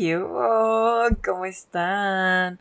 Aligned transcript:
¿Qué 0.00 0.18
¿Cómo 0.18 1.44
están? 1.44 2.58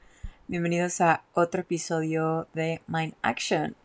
Bienvenidos 0.49 0.99
a 0.99 1.23
otro 1.33 1.61
episodio 1.61 2.49
de 2.53 2.81
Mind 2.87 3.13
Action. 3.21 3.77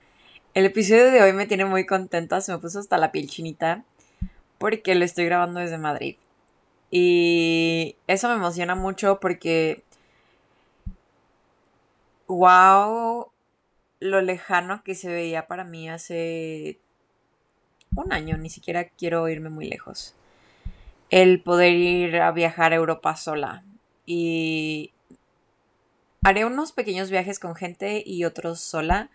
El 0.54 0.64
episodio 0.64 1.12
de 1.12 1.22
hoy 1.22 1.32
me 1.32 1.46
tiene 1.46 1.64
muy 1.64 1.86
contenta, 1.86 2.40
se 2.40 2.50
me 2.50 2.58
puso 2.58 2.80
hasta 2.80 2.98
la 2.98 3.12
piel 3.12 3.30
chinita 3.30 3.84
porque 4.58 4.96
lo 4.96 5.04
estoy 5.04 5.26
grabando 5.26 5.60
desde 5.60 5.78
Madrid. 5.78 6.16
Y 6.90 7.94
eso 8.08 8.28
me 8.28 8.34
emociona 8.34 8.74
mucho 8.74 9.20
porque 9.20 9.84
wow 12.26 13.28
lo 14.00 14.20
lejano 14.20 14.82
que 14.82 14.96
se 14.96 15.06
veía 15.06 15.46
para 15.46 15.62
mí 15.62 15.88
hace 15.88 16.80
un 17.94 18.12
año, 18.12 18.36
ni 18.36 18.50
siquiera 18.50 18.88
quiero 18.88 19.28
irme 19.28 19.48
muy 19.48 19.68
lejos 19.68 20.16
el 21.10 21.40
poder 21.40 21.74
ir 21.74 22.16
a 22.16 22.32
viajar 22.32 22.72
a 22.72 22.76
Europa 22.76 23.16
sola. 23.16 23.64
Y 24.06 24.92
haré 26.22 26.44
unos 26.44 26.72
pequeños 26.72 27.10
viajes 27.10 27.38
con 27.38 27.54
gente 27.54 28.02
y 28.04 28.24
otros 28.24 28.60
sola. 28.60 29.10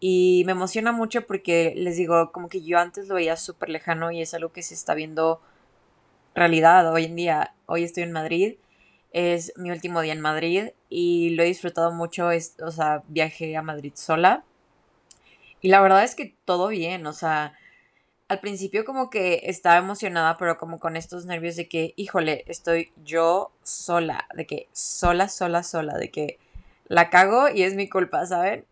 Y 0.00 0.42
me 0.46 0.52
emociona 0.52 0.90
mucho 0.90 1.26
porque 1.26 1.74
les 1.76 1.96
digo, 1.96 2.32
como 2.32 2.48
que 2.48 2.62
yo 2.62 2.78
antes 2.78 3.06
lo 3.08 3.14
veía 3.14 3.36
súper 3.36 3.68
lejano 3.68 4.10
y 4.10 4.20
es 4.20 4.34
algo 4.34 4.52
que 4.52 4.62
se 4.62 4.74
está 4.74 4.94
viendo 4.94 5.40
realidad 6.34 6.92
hoy 6.92 7.04
en 7.04 7.16
día. 7.16 7.54
Hoy 7.66 7.84
estoy 7.84 8.02
en 8.02 8.12
Madrid, 8.12 8.56
es 9.12 9.52
mi 9.56 9.70
último 9.70 10.00
día 10.00 10.12
en 10.12 10.20
Madrid 10.20 10.70
y 10.88 11.30
lo 11.30 11.42
he 11.42 11.46
disfrutado 11.46 11.92
mucho, 11.92 12.28
o 12.60 12.70
sea, 12.70 13.02
viajé 13.08 13.56
a 13.56 13.62
Madrid 13.62 13.92
sola. 13.94 14.44
Y 15.60 15.68
la 15.68 15.80
verdad 15.80 16.02
es 16.02 16.16
que 16.16 16.34
todo 16.44 16.68
bien, 16.68 17.06
o 17.06 17.12
sea, 17.12 17.54
al 18.32 18.40
principio 18.40 18.86
como 18.86 19.10
que 19.10 19.42
estaba 19.44 19.76
emocionada, 19.76 20.38
pero 20.38 20.56
como 20.56 20.78
con 20.78 20.96
estos 20.96 21.26
nervios 21.26 21.54
de 21.54 21.68
que, 21.68 21.92
híjole, 21.96 22.44
estoy 22.46 22.90
yo 23.04 23.52
sola, 23.62 24.26
de 24.34 24.46
que 24.46 24.68
sola, 24.72 25.28
sola, 25.28 25.62
sola, 25.62 25.98
de 25.98 26.10
que 26.10 26.38
la 26.88 27.10
cago 27.10 27.50
y 27.50 27.62
es 27.62 27.74
mi 27.74 27.90
culpa, 27.90 28.24
¿saben? 28.24 28.64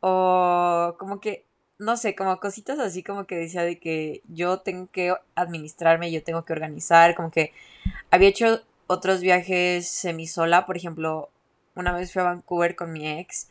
O 0.00 0.96
como 0.98 1.18
que, 1.18 1.46
no 1.78 1.96
sé, 1.96 2.14
como 2.14 2.38
cositas 2.40 2.78
así 2.78 3.02
como 3.02 3.24
que 3.26 3.36
decía 3.36 3.62
de 3.62 3.78
que 3.78 4.20
yo 4.28 4.58
tengo 4.58 4.88
que 4.92 5.14
administrarme, 5.34 6.12
yo 6.12 6.22
tengo 6.22 6.44
que 6.44 6.52
organizar, 6.52 7.14
como 7.14 7.30
que 7.30 7.54
había 8.10 8.28
hecho 8.28 8.60
otros 8.86 9.22
viajes 9.22 9.88
semi 9.88 10.26
sola, 10.26 10.66
por 10.66 10.76
ejemplo, 10.76 11.30
una 11.74 11.92
vez 11.92 12.12
fui 12.12 12.20
a 12.20 12.26
Vancouver 12.26 12.76
con 12.76 12.92
mi 12.92 13.08
ex 13.08 13.48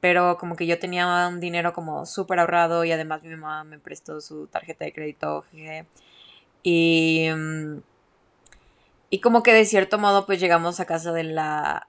pero 0.00 0.36
como 0.38 0.56
que 0.56 0.66
yo 0.66 0.78
tenía 0.78 1.28
un 1.28 1.40
dinero 1.40 1.72
como 1.72 2.06
súper 2.06 2.38
ahorrado 2.40 2.84
y 2.84 2.92
además 2.92 3.22
mi 3.22 3.30
mamá 3.30 3.64
me 3.64 3.78
prestó 3.78 4.20
su 4.20 4.46
tarjeta 4.46 4.84
de 4.84 4.92
crédito. 4.92 5.44
Y, 6.62 7.28
mm, 7.30 7.80
y 9.10 9.20
como 9.20 9.42
que 9.42 9.52
de 9.52 9.64
cierto 9.64 9.98
modo 9.98 10.26
pues 10.26 10.40
llegamos 10.40 10.80
a 10.80 10.86
casa 10.86 11.12
de 11.12 11.24
la 11.24 11.88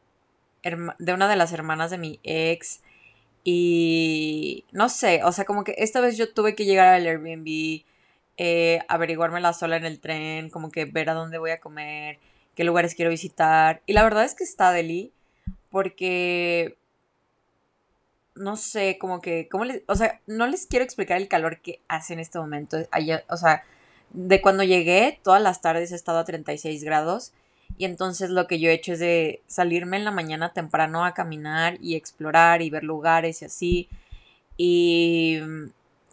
de 0.63 1.13
una 1.13 1.29
de 1.29 1.35
las 1.37 1.53
hermanas 1.53 1.89
de 1.91 1.97
mi 1.97 2.19
ex 2.23 2.81
y 3.43 4.65
no 4.71 4.89
sé, 4.89 5.23
o 5.23 5.31
sea, 5.31 5.45
como 5.45 5.63
que 5.63 5.73
esta 5.77 6.01
vez 6.01 6.17
yo 6.17 6.33
tuve 6.33 6.55
que 6.55 6.65
llegar 6.65 6.89
al 6.93 7.07
Airbnb, 7.07 7.83
eh, 8.37 8.79
averiguármela 8.87 9.53
sola 9.53 9.77
en 9.77 9.85
el 9.85 9.99
tren, 9.99 10.49
como 10.49 10.71
que 10.71 10.85
ver 10.85 11.09
a 11.09 11.13
dónde 11.13 11.37
voy 11.37 11.51
a 11.51 11.59
comer, 11.59 12.19
qué 12.55 12.63
lugares 12.63 12.95
quiero 12.95 13.11
visitar. 13.11 13.81
Y 13.85 13.93
la 13.93 14.03
verdad 14.03 14.25
es 14.25 14.35
que 14.35 14.43
está 14.43 14.71
deli, 14.71 15.11
porque 15.71 16.77
no 18.39 18.55
sé, 18.55 18.97
como 18.99 19.21
que, 19.21 19.47
¿cómo 19.49 19.65
les, 19.65 19.83
o 19.87 19.95
sea, 19.95 20.21
no 20.25 20.47
les 20.47 20.65
quiero 20.65 20.85
explicar 20.85 21.17
el 21.17 21.27
calor 21.27 21.61
que 21.61 21.81
hace 21.87 22.13
en 22.13 22.19
este 22.19 22.39
momento. 22.39 22.77
O 23.29 23.37
sea, 23.37 23.63
de 24.11 24.41
cuando 24.41 24.63
llegué, 24.63 25.19
todas 25.23 25.41
las 25.41 25.61
tardes 25.61 25.91
he 25.91 25.95
estado 25.95 26.19
a 26.19 26.25
36 26.25 26.83
grados. 26.83 27.33
Y 27.77 27.85
entonces 27.85 28.29
lo 28.31 28.47
que 28.47 28.59
yo 28.59 28.69
he 28.69 28.73
hecho 28.73 28.93
es 28.93 28.99
de 28.99 29.41
salirme 29.47 29.97
en 29.97 30.05
la 30.05 30.11
mañana 30.11 30.53
temprano 30.53 31.05
a 31.05 31.13
caminar 31.13 31.77
y 31.81 31.95
explorar 31.95 32.61
y 32.61 32.69
ver 32.69 32.83
lugares 32.83 33.41
y 33.41 33.45
así. 33.45 33.89
Y 34.57 35.39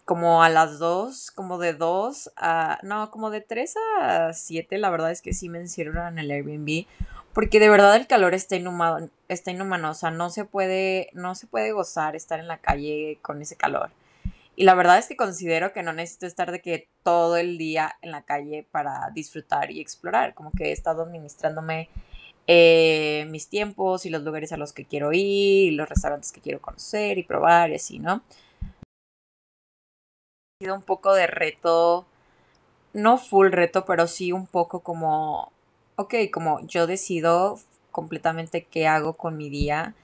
como 0.06 0.44
a 0.44 0.49
las 0.49 0.78
2, 0.78 1.33
como 1.33 1.59
de 1.59 1.75
2 1.75 2.31
a... 2.37 2.78
No, 2.83 3.11
como 3.11 3.31
de 3.31 3.41
3 3.41 3.75
a 4.00 4.33
7, 4.33 4.78
la 4.78 4.89
verdad 4.89 5.11
es 5.11 5.21
que 5.21 5.34
sí 5.34 5.49
me 5.49 5.59
encierran 5.59 6.15
en 6.15 6.25
el 6.25 6.31
Airbnb. 6.31 6.87
Porque 7.34 7.59
de 7.61 7.69
verdad 7.69 7.97
el 7.97 8.06
calor 8.06 8.33
está 8.33 8.55
inhumano, 8.55 9.11
está 9.28 9.50
inhumano, 9.50 9.91
o 9.91 9.95
sea, 9.95 10.12
no 10.12 10.31
se 10.31 10.45
puede, 10.45 11.11
no 11.12 11.34
se 11.34 11.49
puede 11.49 11.72
gozar 11.72 12.16
estar 12.16 12.39
en 12.39 12.47
la 12.47 12.59
calle 12.59 13.19
con 13.21 13.43
ese 13.43 13.56
calor. 13.56 13.91
Y 14.55 14.65
la 14.65 14.75
verdad 14.75 14.97
es 14.97 15.09
que 15.09 15.16
considero 15.16 15.72
que 15.72 15.83
no 15.83 15.93
necesito 15.93 16.27
estar 16.27 16.53
de 16.53 16.62
que 16.62 16.89
todo 17.03 17.37
el 17.37 17.59
día 17.59 17.97
en 18.00 18.12
la 18.12 18.22
calle 18.22 18.65
para 18.71 19.11
disfrutar 19.12 19.72
y 19.72 19.81
explorar. 19.81 20.34
Como 20.34 20.53
que 20.53 20.66
he 20.66 20.72
estado 20.72 21.03
administrándome 21.03 21.91
eh, 22.47 23.27
mis 23.28 23.49
tiempos 23.49 24.06
y 24.06 24.11
los 24.11 24.22
lugares 24.22 24.53
a 24.53 24.56
los 24.56 24.72
que 24.72 24.84
quiero 24.84 25.12
ir, 25.12 25.72
y 25.72 25.72
los 25.72 25.89
restaurantes 25.89 26.31
que 26.31 26.41
quiero 26.41 26.61
conocer 26.61 27.19
y 27.19 27.25
probar 27.25 27.71
y 27.71 27.75
así, 27.75 27.99
¿no? 27.99 28.22
Sido 30.59 30.75
un 30.75 30.81
poco 30.81 31.12
de 31.12 31.27
reto, 31.27 32.06
no 32.94 33.19
full 33.19 33.50
reto, 33.50 33.84
pero 33.84 34.06
sí 34.06 34.33
un 34.33 34.47
poco 34.47 34.81
como 34.81 35.53
ok, 35.97 36.15
como 36.33 36.67
yo 36.67 36.87
decido 36.87 37.59
completamente 37.91 38.65
qué 38.65 38.87
hago 38.87 39.12
con 39.15 39.37
mi 39.37 39.50
día 39.50 39.95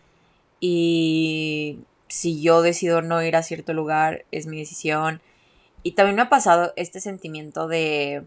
y 0.61 1.81
si 2.09 2.43
yo 2.43 2.61
decido 2.61 3.01
no 3.01 3.23
ir 3.23 3.35
a 3.35 3.43
cierto 3.43 3.73
lugar 3.73 4.27
es 4.31 4.47
mi 4.47 4.59
decisión. 4.59 5.23
Y 5.83 5.93
también 5.93 6.17
me 6.17 6.23
ha 6.23 6.29
pasado 6.29 6.75
este 6.77 7.01
sentimiento 7.01 7.67
de 7.67 8.27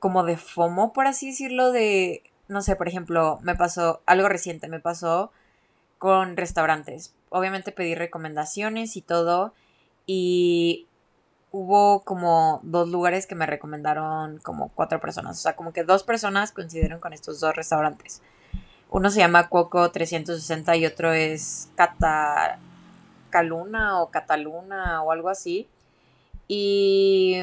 como 0.00 0.24
de 0.24 0.36
FOMO, 0.36 0.92
por 0.92 1.06
así 1.06 1.28
decirlo, 1.28 1.70
de, 1.70 2.24
no 2.48 2.60
sé, 2.60 2.74
por 2.74 2.88
ejemplo, 2.88 3.38
me 3.42 3.54
pasó 3.54 4.02
algo 4.04 4.28
reciente, 4.28 4.68
me 4.68 4.80
pasó 4.80 5.30
con 5.98 6.36
restaurantes. 6.36 7.14
Obviamente 7.30 7.70
pedí 7.70 7.94
recomendaciones 7.94 8.96
y 8.96 9.02
todo 9.02 9.54
y 10.06 10.86
hubo 11.50 12.02
como 12.04 12.60
dos 12.62 12.88
lugares 12.88 13.26
que 13.26 13.34
me 13.34 13.46
recomendaron 13.46 14.38
como 14.38 14.68
cuatro 14.70 15.00
personas. 15.00 15.38
O 15.38 15.40
sea, 15.40 15.56
como 15.56 15.72
que 15.72 15.84
dos 15.84 16.04
personas 16.04 16.52
coincidieron 16.52 17.00
con 17.00 17.12
estos 17.12 17.40
dos 17.40 17.54
restaurantes. 17.54 18.22
Uno 18.90 19.10
se 19.10 19.18
llama 19.18 19.48
Coco 19.48 19.90
360 19.90 20.76
y 20.76 20.86
otro 20.86 21.12
es 21.12 21.70
Cataluna 23.30 24.00
o 24.00 24.10
Cataluna 24.10 25.02
o 25.02 25.10
algo 25.10 25.28
así. 25.28 25.68
Y 26.46 27.38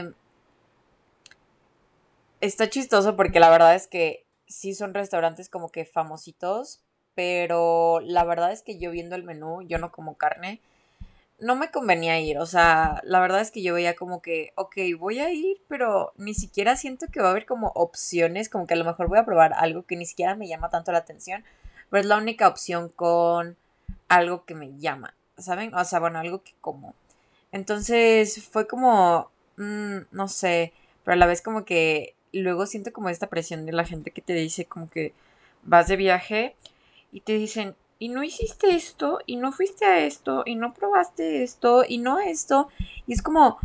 está 2.39 2.69
chistoso 2.69 3.15
porque 3.15 3.39
la 3.39 3.49
verdad 3.49 3.75
es 3.75 3.87
que 3.87 4.25
sí 4.47 4.73
son 4.73 4.93
restaurantes 4.93 5.49
como 5.49 5.69
que 5.69 5.85
famositos, 5.85 6.81
pero 7.15 7.99
la 7.99 8.23
verdad 8.23 8.51
es 8.51 8.61
que 8.61 8.77
yo 8.79 8.91
viendo 8.91 9.15
el 9.15 9.23
menú, 9.23 9.61
yo 9.63 9.77
no 9.79 9.91
como 9.91 10.15
carne 10.15 10.61
no 11.43 11.55
me 11.55 11.71
convenía 11.71 12.19
ir, 12.19 12.37
o 12.39 12.45
sea, 12.45 13.01
la 13.03 13.19
verdad 13.19 13.41
es 13.41 13.51
que 13.51 13.61
yo 13.61 13.73
veía 13.73 13.95
como 13.95 14.21
que, 14.21 14.53
ok, 14.55 14.77
voy 14.97 15.19
a 15.19 15.31
ir, 15.31 15.61
pero 15.67 16.13
ni 16.17 16.33
siquiera 16.33 16.77
siento 16.77 17.07
que 17.11 17.19
va 17.19 17.27
a 17.27 17.31
haber 17.31 17.45
como 17.45 17.67
opciones, 17.75 18.49
como 18.49 18.65
que 18.65 18.75
a 18.75 18.77
lo 18.77 18.85
mejor 18.85 19.09
voy 19.09 19.19
a 19.19 19.25
probar 19.25 19.53
algo 19.53 19.83
que 19.85 19.97
ni 19.97 20.05
siquiera 20.05 20.35
me 20.35 20.47
llama 20.47 20.69
tanto 20.69 20.91
la 20.93 20.99
atención, 20.99 21.43
pero 21.89 22.01
es 22.01 22.07
la 22.07 22.17
única 22.17 22.47
opción 22.47 22.89
con 22.89 23.57
algo 24.07 24.45
que 24.45 24.55
me 24.55 24.77
llama, 24.79 25.15
¿saben? 25.37 25.73
O 25.75 25.83
sea, 25.85 25.99
bueno, 25.99 26.19
algo 26.19 26.43
que 26.43 26.53
como. 26.61 26.95
Entonces 27.51 28.47
fue 28.49 28.65
como, 28.67 29.29
mm, 29.57 29.97
no 30.11 30.27
sé, 30.29 30.73
pero 31.03 31.13
a 31.13 31.17
la 31.17 31.25
vez 31.27 31.41
como 31.41 31.65
que 31.65 32.15
luego 32.31 32.65
siento 32.65 32.93
como 32.93 33.09
esta 33.09 33.27
presión 33.29 33.65
de 33.65 33.73
la 33.73 33.85
gente 33.85 34.11
que 34.11 34.21
te 34.21 34.33
dice 34.33 34.65
como 34.65 34.89
que 34.89 35.13
vas 35.63 35.87
de 35.87 35.97
viaje 35.97 36.55
y 37.11 37.21
te 37.21 37.33
dicen, 37.33 37.75
y 38.03 38.09
no 38.09 38.21
hiciste 38.21 38.75
esto, 38.75 39.19
y 39.25 39.37
no 39.37 39.53
fuiste 39.53 39.85
a 39.85 40.05
esto, 40.05 40.43
y 40.45 40.55
no 40.55 40.73
probaste 40.73 41.41
esto, 41.41 41.85
y 41.87 41.99
no 41.99 42.19
esto. 42.19 42.67
Y 43.07 43.13
es 43.13 43.21
como, 43.21 43.59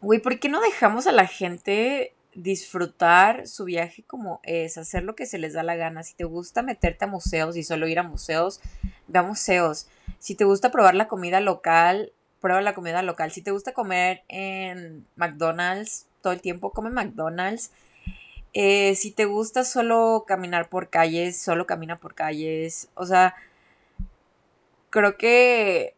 güey, 0.00 0.18
¿por 0.18 0.40
qué 0.40 0.48
no 0.48 0.60
dejamos 0.60 1.06
a 1.06 1.12
la 1.12 1.28
gente 1.28 2.12
disfrutar 2.34 3.46
su 3.46 3.66
viaje 3.66 4.02
como 4.02 4.40
es, 4.42 4.78
hacer 4.78 5.04
lo 5.04 5.14
que 5.14 5.26
se 5.26 5.38
les 5.38 5.52
da 5.52 5.62
la 5.62 5.76
gana? 5.76 6.02
Si 6.02 6.14
te 6.14 6.24
gusta 6.24 6.62
meterte 6.62 7.04
a 7.04 7.06
museos 7.08 7.56
y 7.56 7.62
solo 7.62 7.86
ir 7.86 8.00
a 8.00 8.02
museos, 8.02 8.60
ve 9.06 9.20
a 9.20 9.22
museos. 9.22 9.86
Si 10.18 10.34
te 10.34 10.44
gusta 10.44 10.72
probar 10.72 10.96
la 10.96 11.06
comida 11.06 11.38
local, 11.38 12.10
prueba 12.40 12.62
la 12.62 12.74
comida 12.74 13.00
local. 13.02 13.30
Si 13.30 13.42
te 13.42 13.52
gusta 13.52 13.74
comer 13.74 14.24
en 14.26 15.06
McDonald's 15.14 16.08
todo 16.20 16.32
el 16.32 16.40
tiempo, 16.40 16.72
come 16.72 16.90
McDonald's. 16.90 17.70
Eh, 18.54 18.94
si 18.94 19.10
te 19.10 19.24
gusta 19.24 19.64
solo 19.64 20.24
caminar 20.26 20.68
por 20.68 20.88
calles, 20.88 21.36
solo 21.36 21.66
camina 21.66 21.98
por 21.98 22.14
calles. 22.14 22.88
O 22.94 23.04
sea, 23.04 23.34
creo 24.90 25.16
que 25.16 25.94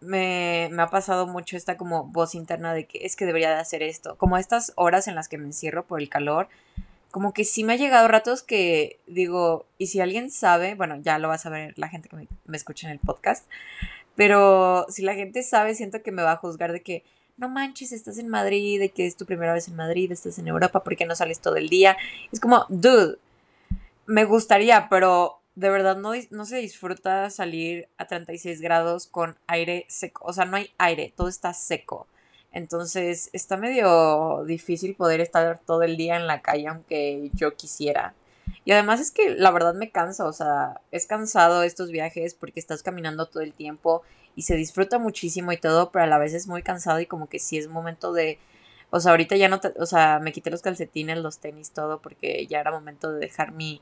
me, 0.00 0.68
me, 0.70 0.82
ha 0.82 0.88
pasado 0.88 1.26
mucho 1.26 1.56
esta 1.56 1.76
como 1.76 2.04
voz 2.04 2.34
interna 2.34 2.74
de 2.74 2.86
que 2.86 3.06
es 3.06 3.16
que 3.16 3.26
debería 3.26 3.50
de 3.50 3.60
hacer 3.60 3.82
esto. 3.82 4.16
Como 4.18 4.38
estas 4.38 4.72
horas 4.76 5.06
en 5.08 5.14
las 5.14 5.28
que 5.28 5.38
me 5.38 5.46
encierro 5.46 5.86
por 5.86 6.00
el 6.00 6.08
calor, 6.08 6.48
como 7.12 7.32
que 7.32 7.44
sí 7.44 7.62
me 7.62 7.74
ha 7.74 7.76
llegado 7.76 8.08
ratos 8.08 8.42
que 8.42 8.98
digo, 9.06 9.66
y 9.78 9.88
si 9.88 10.00
alguien 10.00 10.30
sabe, 10.30 10.74
bueno, 10.74 10.96
ya 10.96 11.18
lo 11.18 11.28
va 11.28 11.34
a 11.34 11.38
saber 11.38 11.74
la 11.76 11.88
gente 11.88 12.08
que 12.08 12.16
me, 12.16 12.28
me 12.46 12.56
escucha 12.56 12.88
en 12.88 12.92
el 12.94 12.98
podcast, 12.98 13.46
pero 14.16 14.86
si 14.88 15.02
la 15.02 15.14
gente 15.14 15.42
sabe, 15.42 15.74
siento 15.74 16.02
que 16.02 16.12
me 16.12 16.22
va 16.22 16.32
a 16.32 16.36
juzgar 16.36 16.72
de 16.72 16.82
que 16.82 17.04
no 17.42 17.48
manches, 17.48 17.90
estás 17.90 18.18
en 18.18 18.28
Madrid, 18.28 18.78
de 18.78 18.90
que 18.90 19.04
es 19.04 19.16
tu 19.16 19.26
primera 19.26 19.52
vez 19.52 19.66
en 19.66 19.74
Madrid, 19.74 20.12
estás 20.12 20.38
en 20.38 20.46
Europa, 20.46 20.84
¿por 20.84 20.96
qué 20.96 21.04
no 21.06 21.16
sales 21.16 21.40
todo 21.40 21.56
el 21.56 21.68
día? 21.68 21.96
Es 22.30 22.38
como, 22.38 22.66
dude, 22.68 23.18
me 24.06 24.24
gustaría, 24.24 24.88
pero 24.88 25.40
de 25.56 25.68
verdad 25.68 25.96
no, 25.96 26.12
no 26.30 26.46
se 26.46 26.58
disfruta 26.58 27.28
salir 27.30 27.88
a 27.98 28.06
36 28.06 28.60
grados 28.60 29.08
con 29.08 29.36
aire 29.48 29.86
seco. 29.88 30.24
O 30.24 30.32
sea, 30.32 30.44
no 30.44 30.56
hay 30.56 30.70
aire, 30.78 31.12
todo 31.16 31.26
está 31.28 31.52
seco. 31.52 32.06
Entonces 32.52 33.28
está 33.32 33.56
medio 33.56 34.44
difícil 34.46 34.94
poder 34.94 35.20
estar 35.20 35.58
todo 35.58 35.82
el 35.82 35.96
día 35.96 36.16
en 36.16 36.28
la 36.28 36.42
calle 36.42 36.68
aunque 36.68 37.30
yo 37.34 37.56
quisiera. 37.56 38.14
Y 38.64 38.70
además 38.70 39.00
es 39.00 39.10
que 39.10 39.30
la 39.30 39.50
verdad 39.50 39.74
me 39.74 39.90
cansa, 39.90 40.26
o 40.26 40.32
sea, 40.32 40.80
es 40.92 41.06
cansado 41.06 41.64
estos 41.64 41.90
viajes 41.90 42.34
porque 42.34 42.60
estás 42.60 42.82
caminando 42.82 43.26
todo 43.26 43.42
el 43.42 43.52
tiempo 43.52 44.02
y 44.34 44.42
se 44.42 44.56
disfruta 44.56 44.98
muchísimo 44.98 45.52
y 45.52 45.56
todo, 45.56 45.90
pero 45.90 46.04
a 46.04 46.08
la 46.08 46.18
vez 46.18 46.34
es 46.34 46.46
muy 46.46 46.62
cansado 46.62 47.00
y 47.00 47.06
como 47.06 47.28
que 47.28 47.38
sí 47.38 47.58
es 47.58 47.68
momento 47.68 48.12
de, 48.12 48.38
o 48.90 49.00
sea, 49.00 49.12
ahorita 49.12 49.36
ya 49.36 49.48
no, 49.48 49.60
te, 49.60 49.72
o 49.78 49.86
sea, 49.86 50.20
me 50.20 50.32
quité 50.32 50.50
los 50.50 50.62
calcetines, 50.62 51.18
los 51.18 51.38
tenis, 51.38 51.72
todo 51.72 52.00
porque 52.00 52.46
ya 52.46 52.60
era 52.60 52.70
momento 52.70 53.12
de 53.12 53.20
dejar 53.20 53.52
mi, 53.52 53.80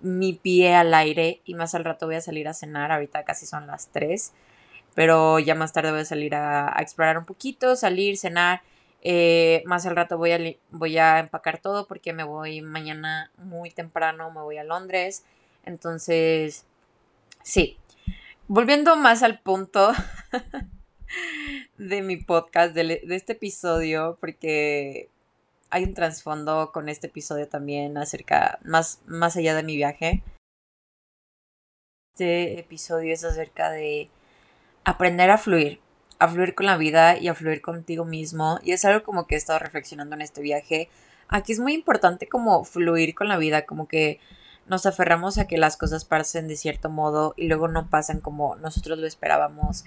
mi 0.00 0.32
pie 0.32 0.74
al 0.74 0.94
aire 0.94 1.40
y 1.44 1.54
más 1.54 1.74
al 1.74 1.84
rato 1.84 2.06
voy 2.06 2.16
a 2.16 2.20
salir 2.20 2.48
a 2.48 2.54
cenar, 2.54 2.92
ahorita 2.92 3.24
casi 3.24 3.46
son 3.46 3.66
las 3.66 3.88
3, 3.88 4.32
pero 4.94 5.38
ya 5.38 5.54
más 5.54 5.72
tarde 5.72 5.90
voy 5.92 6.00
a 6.00 6.04
salir 6.04 6.34
a, 6.34 6.74
explorar 6.80 7.18
un 7.18 7.24
poquito, 7.24 7.76
salir, 7.76 8.16
cenar, 8.18 8.62
eh, 9.02 9.62
más 9.66 9.86
al 9.86 9.96
rato 9.96 10.18
voy 10.18 10.32
a, 10.32 10.38
voy 10.70 10.98
a 10.98 11.20
empacar 11.20 11.58
todo 11.58 11.86
porque 11.86 12.12
me 12.12 12.24
voy 12.24 12.62
mañana 12.62 13.30
muy 13.36 13.70
temprano, 13.70 14.30
me 14.30 14.40
voy 14.40 14.58
a 14.58 14.64
Londres, 14.64 15.24
entonces, 15.64 16.64
sí, 17.42 17.78
volviendo 18.48 18.96
más 18.96 19.22
al 19.22 19.40
punto 19.40 19.92
de 21.78 22.02
mi 22.02 22.16
podcast, 22.16 22.74
de, 22.74 23.02
de 23.06 23.14
este 23.14 23.34
episodio, 23.34 24.16
porque 24.20 25.10
hay 25.70 25.84
un 25.84 25.94
trasfondo 25.94 26.72
con 26.72 26.88
este 26.88 27.06
episodio 27.06 27.46
también 27.46 27.96
acerca, 27.98 28.58
más, 28.64 29.00
más 29.06 29.36
allá 29.36 29.54
de 29.54 29.62
mi 29.62 29.76
viaje. 29.76 30.22
Este 32.14 32.58
episodio 32.58 33.12
es 33.12 33.22
acerca 33.22 33.70
de 33.70 34.08
aprender 34.84 35.30
a 35.30 35.38
fluir, 35.38 35.80
a 36.18 36.26
fluir 36.26 36.54
con 36.54 36.66
la 36.66 36.78
vida 36.78 37.18
y 37.18 37.28
a 37.28 37.34
fluir 37.34 37.60
contigo 37.60 38.04
mismo. 38.04 38.58
Y 38.64 38.72
es 38.72 38.84
algo 38.84 39.04
como 39.04 39.26
que 39.26 39.34
he 39.34 39.38
estado 39.38 39.58
reflexionando 39.58 40.16
en 40.16 40.22
este 40.22 40.40
viaje. 40.40 40.88
Aquí 41.28 41.52
es 41.52 41.60
muy 41.60 41.74
importante 41.74 42.26
como 42.28 42.64
fluir 42.64 43.14
con 43.14 43.28
la 43.28 43.36
vida, 43.36 43.66
como 43.66 43.86
que 43.86 44.18
nos 44.68 44.86
aferramos 44.86 45.38
a 45.38 45.46
que 45.46 45.58
las 45.58 45.76
cosas 45.76 46.04
pasen 46.04 46.48
de 46.48 46.56
cierto 46.56 46.90
modo 46.90 47.34
y 47.36 47.48
luego 47.48 47.68
no 47.68 47.88
pasan 47.88 48.20
como 48.20 48.56
nosotros 48.56 48.98
lo 48.98 49.06
esperábamos 49.06 49.84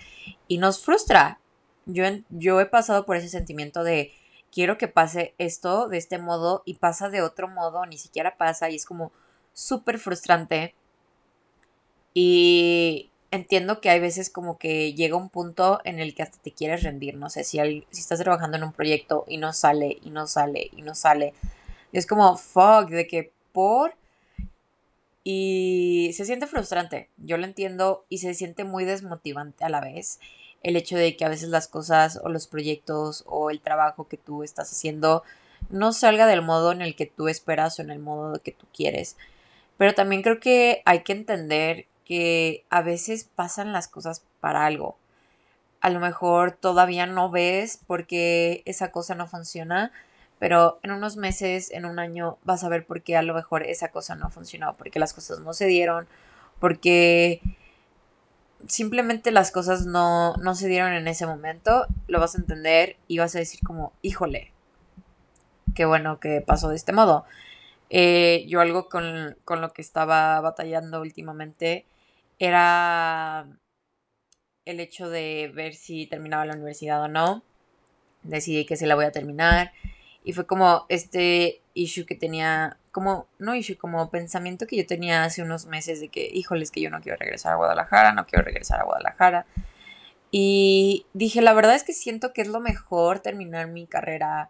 y 0.47 0.57
nos 0.57 0.83
frustra. 0.83 1.39
Yo, 1.85 2.03
yo 2.29 2.59
he 2.59 2.65
pasado 2.65 3.05
por 3.05 3.15
ese 3.15 3.29
sentimiento 3.29 3.83
de 3.83 4.11
quiero 4.51 4.77
que 4.77 4.87
pase 4.87 5.33
esto 5.37 5.87
de 5.87 5.97
este 5.97 6.17
modo 6.17 6.63
y 6.65 6.75
pasa 6.75 7.09
de 7.09 7.21
otro 7.21 7.47
modo, 7.47 7.85
ni 7.85 7.97
siquiera 7.97 8.37
pasa 8.37 8.69
y 8.69 8.75
es 8.75 8.85
como 8.85 9.11
súper 9.53 9.99
frustrante. 9.99 10.75
Y 12.13 13.09
entiendo 13.31 13.79
que 13.79 13.89
hay 13.89 13.99
veces 13.99 14.29
como 14.29 14.57
que 14.57 14.93
llega 14.93 15.15
un 15.15 15.29
punto 15.29 15.79
en 15.85 15.99
el 15.99 16.13
que 16.13 16.23
hasta 16.23 16.37
te 16.39 16.51
quieres 16.51 16.83
rendir, 16.83 17.15
no 17.15 17.29
sé, 17.29 17.43
si, 17.43 17.57
si 17.89 18.01
estás 18.01 18.19
trabajando 18.19 18.57
en 18.57 18.63
un 18.63 18.73
proyecto 18.73 19.25
y 19.27 19.37
no 19.37 19.53
sale, 19.53 19.97
y 20.01 20.09
no 20.09 20.27
sale, 20.27 20.69
y 20.75 20.81
no 20.81 20.93
sale. 20.95 21.33
es 21.93 22.05
como, 22.05 22.37
fuck, 22.37 22.89
de 22.89 23.07
que 23.07 23.31
por... 23.53 23.95
Y 25.23 26.11
se 26.13 26.25
siente 26.25 26.47
frustrante, 26.47 27.09
yo 27.17 27.37
lo 27.37 27.45
entiendo, 27.45 28.05
y 28.09 28.19
se 28.19 28.33
siente 28.33 28.63
muy 28.63 28.85
desmotivante 28.85 29.63
a 29.63 29.69
la 29.69 29.81
vez 29.81 30.19
el 30.63 30.75
hecho 30.75 30.95
de 30.95 31.15
que 31.15 31.25
a 31.25 31.29
veces 31.29 31.49
las 31.49 31.67
cosas 31.67 32.19
o 32.23 32.29
los 32.29 32.47
proyectos 32.47 33.23
o 33.27 33.49
el 33.49 33.61
trabajo 33.61 34.07
que 34.07 34.17
tú 34.17 34.43
estás 34.43 34.71
haciendo 34.71 35.23
no 35.69 35.93
salga 35.93 36.27
del 36.27 36.41
modo 36.41 36.71
en 36.71 36.81
el 36.81 36.95
que 36.95 37.05
tú 37.05 37.27
esperas 37.27 37.79
o 37.79 37.81
en 37.81 37.89
el 37.89 37.99
modo 37.99 38.41
que 38.41 38.51
tú 38.51 38.67
quieres. 38.73 39.17
Pero 39.77 39.93
también 39.93 40.21
creo 40.21 40.39
que 40.39 40.81
hay 40.85 41.01
que 41.01 41.13
entender 41.13 41.87
que 42.05 42.65
a 42.69 42.81
veces 42.81 43.29
pasan 43.35 43.73
las 43.73 43.87
cosas 43.87 44.23
para 44.39 44.65
algo. 44.65 44.97
A 45.79 45.89
lo 45.89 45.99
mejor 45.99 46.51
todavía 46.51 47.07
no 47.07 47.31
ves 47.31 47.79
porque 47.87 48.61
esa 48.65 48.91
cosa 48.91 49.15
no 49.15 49.27
funciona, 49.27 49.91
pero 50.41 50.79
en 50.81 50.89
unos 50.89 51.17
meses, 51.17 51.69
en 51.69 51.85
un 51.85 51.99
año, 51.99 52.39
vas 52.43 52.63
a 52.63 52.67
ver 52.67 52.83
por 52.83 53.03
qué 53.03 53.15
a 53.15 53.21
lo 53.21 53.35
mejor 53.35 53.61
esa 53.61 53.89
cosa 53.89 54.15
no 54.15 54.31
funcionó, 54.31 54.75
porque 54.75 54.97
las 54.97 55.13
cosas 55.13 55.41
no 55.41 55.53
se 55.53 55.67
dieron, 55.67 56.07
porque 56.59 57.41
simplemente 58.65 59.29
las 59.29 59.51
cosas 59.51 59.85
no, 59.85 60.33
no 60.37 60.55
se 60.55 60.67
dieron 60.67 60.93
en 60.93 61.07
ese 61.07 61.27
momento, 61.27 61.85
lo 62.07 62.19
vas 62.19 62.33
a 62.33 62.39
entender 62.39 62.97
y 63.07 63.19
vas 63.19 63.35
a 63.35 63.37
decir 63.37 63.59
como, 63.63 63.93
híjole, 64.01 64.51
qué 65.75 65.85
bueno 65.85 66.19
que 66.19 66.41
pasó 66.41 66.69
de 66.69 66.75
este 66.75 66.91
modo. 66.91 67.23
Eh, 67.91 68.43
yo 68.47 68.61
algo 68.61 68.89
con, 68.89 69.37
con, 69.45 69.61
lo 69.61 69.73
que 69.73 69.83
estaba 69.83 70.41
batallando 70.41 71.01
últimamente 71.01 71.85
era 72.39 73.45
el 74.65 74.79
hecho 74.79 75.07
de 75.07 75.51
ver 75.53 75.75
si 75.75 76.07
terminaba 76.07 76.47
la 76.47 76.55
universidad 76.55 77.03
o 77.03 77.07
no. 77.07 77.43
Decidí 78.23 78.65
que 78.65 78.75
se 78.75 78.87
la 78.87 78.95
voy 78.95 79.05
a 79.05 79.11
terminar. 79.11 79.71
Y 80.23 80.33
fue 80.33 80.45
como 80.45 80.85
este 80.89 81.61
issue 81.73 82.05
que 82.05 82.15
tenía, 82.15 82.77
como, 82.91 83.27
no 83.39 83.55
issue, 83.55 83.77
como 83.77 84.09
pensamiento 84.09 84.67
que 84.67 84.77
yo 84.77 84.85
tenía 84.85 85.23
hace 85.23 85.41
unos 85.41 85.65
meses 85.65 85.99
de 85.99 86.09
que, 86.09 86.29
híjoles, 86.31 86.71
que 86.71 86.81
yo 86.81 86.89
no 86.89 87.01
quiero 87.01 87.17
regresar 87.17 87.53
a 87.53 87.57
Guadalajara, 87.57 88.13
no 88.13 88.25
quiero 88.25 88.45
regresar 88.45 88.81
a 88.81 88.83
Guadalajara. 88.83 89.45
Y 90.31 91.05
dije, 91.13 91.41
la 91.41 91.53
verdad 91.53 91.75
es 91.75 91.83
que 91.83 91.93
siento 91.93 92.33
que 92.33 92.41
es 92.41 92.47
lo 92.47 92.59
mejor 92.59 93.19
terminar 93.19 93.67
mi 93.67 93.87
carrera 93.87 94.49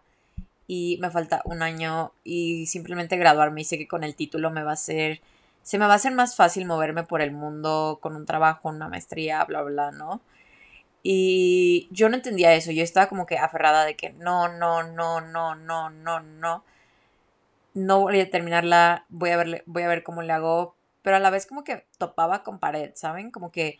y 0.66 0.98
me 1.00 1.10
falta 1.10 1.42
un 1.44 1.62
año 1.62 2.12
y 2.22 2.66
simplemente 2.66 3.16
graduarme 3.16 3.62
y 3.62 3.64
sé 3.64 3.78
que 3.78 3.88
con 3.88 4.04
el 4.04 4.14
título 4.14 4.50
me 4.50 4.62
va 4.62 4.72
a 4.72 4.76
ser, 4.76 5.20
se 5.62 5.78
me 5.78 5.86
va 5.86 5.94
a 5.94 5.96
hacer 5.96 6.12
más 6.12 6.36
fácil 6.36 6.66
moverme 6.66 7.02
por 7.02 7.20
el 7.20 7.32
mundo 7.32 7.98
con 8.00 8.14
un 8.14 8.26
trabajo, 8.26 8.68
una 8.68 8.88
maestría, 8.88 9.44
bla, 9.44 9.62
bla, 9.62 9.90
¿no? 9.90 10.22
Y 11.02 11.88
yo 11.90 12.08
no 12.08 12.16
entendía 12.16 12.54
eso, 12.54 12.70
yo 12.70 12.84
estaba 12.84 13.08
como 13.08 13.26
que 13.26 13.38
aferrada 13.38 13.84
de 13.84 13.96
que 13.96 14.10
no, 14.10 14.48
no, 14.48 14.82
no, 14.84 15.20
no, 15.20 15.54
no, 15.54 15.90
no, 15.90 16.20
no. 16.20 16.64
No 17.74 18.00
voy 18.00 18.20
a 18.20 18.30
terminarla, 18.30 19.06
voy 19.08 19.30
a 19.30 19.36
ver, 19.38 19.64
voy 19.66 19.82
a 19.82 19.88
ver 19.88 20.02
cómo 20.02 20.22
le 20.22 20.32
hago, 20.32 20.76
pero 21.02 21.16
a 21.16 21.20
la 21.20 21.30
vez 21.30 21.46
como 21.46 21.64
que 21.64 21.86
topaba 21.98 22.42
con 22.42 22.58
pared, 22.58 22.92
¿saben? 22.94 23.30
Como 23.30 23.50
que 23.50 23.78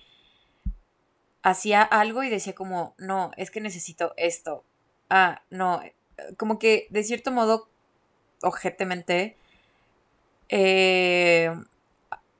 hacía 1.42 1.82
algo 1.82 2.22
y 2.22 2.30
decía 2.30 2.54
como, 2.54 2.94
no, 2.98 3.32
es 3.36 3.50
que 3.50 3.60
necesito 3.60 4.14
esto. 4.16 4.64
Ah, 5.10 5.42
no, 5.50 5.82
como 6.36 6.58
que 6.58 6.86
de 6.90 7.04
cierto 7.04 7.30
modo, 7.30 7.68
objetivamente, 8.42 9.36
eh, 10.48 11.54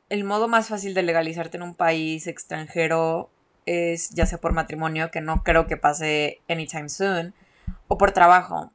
el 0.08 0.24
modo 0.24 0.48
más 0.48 0.68
fácil 0.68 0.94
de 0.94 1.02
legalizarte 1.02 1.56
en 1.56 1.62
un 1.62 1.74
país 1.74 2.26
extranjero 2.26 3.30
es 3.66 4.10
ya 4.10 4.26
sea 4.26 4.38
por 4.38 4.52
matrimonio, 4.52 5.10
que 5.10 5.20
no 5.20 5.42
creo 5.42 5.66
que 5.66 5.76
pase 5.76 6.40
anytime 6.48 6.88
soon, 6.88 7.34
o 7.88 7.98
por 7.98 8.12
trabajo. 8.12 8.72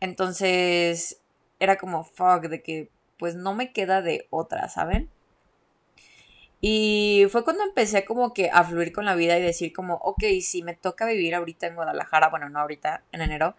Entonces 0.00 1.20
era 1.60 1.76
como 1.76 2.04
fuck 2.04 2.42
de 2.48 2.62
que 2.62 2.90
pues 3.18 3.34
no 3.34 3.54
me 3.54 3.72
queda 3.72 4.02
de 4.02 4.26
otra, 4.30 4.68
¿saben? 4.68 5.08
Y 6.60 7.26
fue 7.30 7.44
cuando 7.44 7.62
empecé 7.62 8.04
como 8.04 8.32
que 8.32 8.50
a 8.50 8.64
fluir 8.64 8.92
con 8.92 9.04
la 9.04 9.14
vida 9.14 9.38
y 9.38 9.42
decir 9.42 9.72
como, 9.72 9.96
ok, 9.96 10.24
si 10.40 10.62
me 10.62 10.74
toca 10.74 11.06
vivir 11.06 11.34
ahorita 11.34 11.66
en 11.66 11.74
Guadalajara, 11.74 12.30
bueno, 12.30 12.48
no 12.48 12.58
ahorita, 12.58 13.02
en 13.12 13.20
enero, 13.20 13.54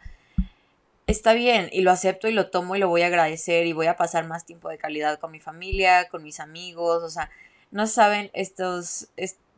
está 1.07 1.33
bien 1.33 1.69
y 1.71 1.81
lo 1.81 1.91
acepto 1.91 2.27
y 2.27 2.31
lo 2.31 2.49
tomo 2.49 2.75
y 2.75 2.79
lo 2.79 2.89
voy 2.89 3.03
a 3.03 3.07
agradecer 3.07 3.67
y 3.67 3.73
voy 3.73 3.87
a 3.87 3.95
pasar 3.95 4.27
más 4.27 4.45
tiempo 4.45 4.69
de 4.69 4.79
calidad 4.79 5.19
con 5.19 5.31
mi 5.31 5.39
familia, 5.39 6.09
con 6.09 6.23
mis 6.23 6.39
amigos, 6.39 7.03
o 7.03 7.09
sea, 7.09 7.29
no 7.69 7.87
saben 7.87 8.31
estos, 8.33 9.09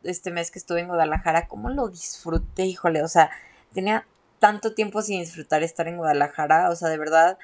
este 0.02 0.30
mes 0.30 0.50
que 0.50 0.58
estuve 0.58 0.80
en 0.80 0.88
Guadalajara, 0.88 1.48
cómo 1.48 1.70
lo 1.70 1.88
disfruté, 1.88 2.64
híjole, 2.64 3.02
o 3.02 3.08
sea, 3.08 3.30
tenía 3.72 4.06
tanto 4.38 4.74
tiempo 4.74 5.02
sin 5.02 5.20
disfrutar 5.20 5.62
estar 5.62 5.88
en 5.88 5.96
Guadalajara, 5.96 6.70
o 6.70 6.76
sea, 6.76 6.88
de 6.88 6.98
verdad 6.98 7.38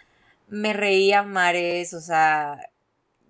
me 0.49 0.73
reía 0.73 1.23
mares, 1.23 1.95
o 1.95 2.01
sea, 2.01 2.71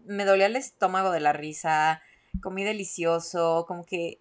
me 0.05 0.25
dolía 0.25 0.47
el 0.47 0.57
estómago 0.57 1.11
de 1.11 1.21
la 1.21 1.33
risa, 1.33 2.03
comí 2.43 2.65
delicioso, 2.65 3.65
como 3.67 3.85
que 3.85 4.19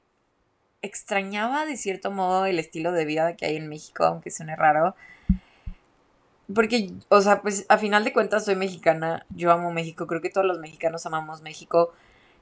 extrañaba 0.82 1.66
de 1.66 1.78
cierto 1.78 2.12
modo 2.12 2.46
el 2.46 2.60
estilo 2.60 2.92
de 2.92 3.06
vida 3.06 3.36
que 3.36 3.46
hay 3.46 3.56
en 3.56 3.70
México, 3.70 4.04
aunque 4.04 4.32
suene 4.32 4.56
raro. 4.56 4.96
Porque, 6.54 6.92
o 7.10 7.22
sea, 7.22 7.42
pues 7.42 7.66
a 7.70 7.78
final 7.78 8.04
de 8.04 8.14
cuentas 8.14 8.46
soy 8.46 8.56
mexicana, 8.56 9.26
yo 9.30 9.52
amo 9.52 9.72
México, 9.72 10.08
creo 10.08 10.22
que 10.22 10.30
todos 10.30 10.46
los 10.46 10.60
mexicanos 10.60 11.06
amamos 11.06 11.42
México, 11.42 11.94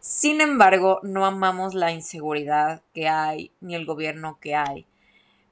sin 0.02 0.42
embargo, 0.42 1.00
no 1.04 1.26
amamos 1.26 1.74
la 1.74 1.92
inseguridad 1.92 2.82
que 2.94 3.08
hay, 3.08 3.52
ni 3.62 3.76
el 3.76 3.86
gobierno 3.86 4.38
que 4.42 4.56
hay. 4.56 4.86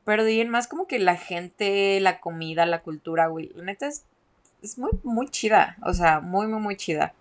Pero 0.04 0.26
de 0.26 0.44
más 0.46 0.68
como 0.68 0.88
que 0.88 1.00
la 1.00 1.16
gente, 1.16 2.00
la 2.02 2.20
comida, 2.20 2.66
la 2.66 2.82
cultura, 2.82 3.28
güey, 3.28 3.52
la 3.56 3.64
neta 3.64 3.88
es, 3.88 4.06
es 4.62 4.78
muy, 4.78 4.92
muy 5.04 5.30
chida. 5.30 5.78
O 5.86 5.94
sea, 5.94 6.20
muy, 6.20 6.48
muy, 6.48 6.60
muy 6.60 6.76
chida. 6.76 7.14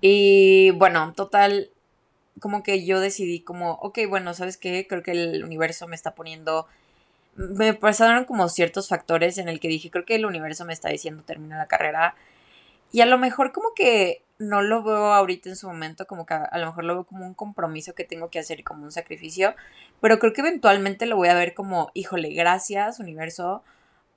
Y 0.00 0.70
bueno, 0.72 1.12
total, 1.12 1.70
como 2.40 2.62
que 2.62 2.84
yo 2.84 2.98
decidí 3.00 3.40
como, 3.40 3.72
ok, 3.74 4.00
bueno, 4.08 4.34
¿sabes 4.34 4.56
qué? 4.56 4.86
Creo 4.88 5.02
que 5.02 5.12
el 5.12 5.44
universo 5.44 5.86
me 5.86 5.96
está 5.96 6.14
poniendo 6.14 6.66
me 7.36 7.74
pasaron 7.74 8.24
como 8.24 8.48
ciertos 8.48 8.88
factores 8.88 9.38
en 9.38 9.48
el 9.48 9.60
que 9.60 9.68
dije, 9.68 9.90
creo 9.90 10.04
que 10.04 10.14
el 10.14 10.26
universo 10.26 10.64
me 10.64 10.72
está 10.72 10.88
diciendo 10.88 11.22
termina 11.24 11.58
la 11.58 11.66
carrera. 11.66 12.14
Y 12.92 13.00
a 13.00 13.06
lo 13.06 13.18
mejor 13.18 13.52
como 13.52 13.74
que 13.74 14.22
no 14.38 14.62
lo 14.62 14.82
veo 14.82 15.12
ahorita 15.12 15.48
en 15.48 15.56
su 15.56 15.68
momento, 15.68 16.06
como 16.06 16.26
que 16.26 16.34
a, 16.34 16.58
lo 16.58 16.66
mejor 16.66 16.84
lo 16.84 16.94
veo 16.94 17.04
como 17.04 17.26
un 17.26 17.34
compromiso 17.34 17.94
que 17.94 18.04
tengo 18.04 18.30
que 18.30 18.38
hacer 18.38 18.60
y 18.60 18.62
como 18.64 18.84
un 18.84 18.92
sacrificio, 18.92 19.54
pero 20.00 20.18
creo 20.18 20.32
que 20.32 20.40
eventualmente 20.40 21.06
lo 21.06 21.16
voy 21.16 21.28
a 21.28 21.34
ver 21.34 21.54
como, 21.54 21.90
híjole, 21.94 22.32
gracias 22.34 22.98
universo 22.98 23.62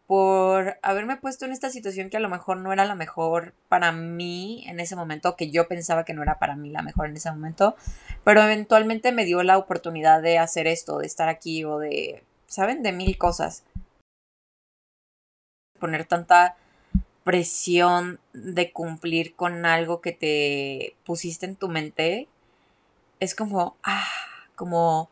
por 0.08 0.78
haberme 0.84 1.18
puesto 1.18 1.46
en 1.46 1.52
esta 1.52 1.70
situación 1.70 2.10
que 2.10 2.18
a 2.18 2.22
lo 2.22 2.30
mejor 2.30 2.58
no 2.58 2.72
era 2.72 2.86
la 2.86 2.96
mejor 2.96 3.54
para 3.68 3.92
mí 3.92 4.64
en 4.68 4.80
ese 4.80 4.96
momento, 4.96 5.36
que 5.36 5.52
yo 5.52 5.68
pensaba 5.68 6.06
que 6.06 6.14
no 6.14 6.24
era 6.24 6.40
para 6.40 6.56
mí 6.56 6.70
la 6.72 6.82
mejor 6.82 7.08
en 7.08 7.18
ese 7.18 7.30
momento, 7.30 7.76
pero 8.24 8.42
eventualmente 8.42 9.12
me 9.12 9.26
dio 9.26 9.44
la 9.44 9.58
oportunidad 9.58 10.22
de 10.22 10.40
hacer 10.40 10.66
esto, 10.68 11.00
de 11.00 11.08
estar 11.08 11.28
aquí 11.30 11.66
o 11.66 11.78
de, 11.80 12.24
¿saben? 12.48 12.84
De 12.84 12.94
mil 12.94 13.18
cosas. 13.18 13.64
Poner 15.80 16.06
tanta 16.06 16.56
presión 17.28 18.22
de 18.32 18.72
cumplir 18.72 19.36
con 19.36 19.66
algo 19.66 20.00
que 20.00 20.14
te 20.14 20.96
pusiste 21.04 21.46
en 21.46 21.58
tu 21.58 21.68
mente 21.68 22.30
es 23.20 23.36
como, 23.36 23.76
ah, 23.84 24.08
como, 24.56 25.10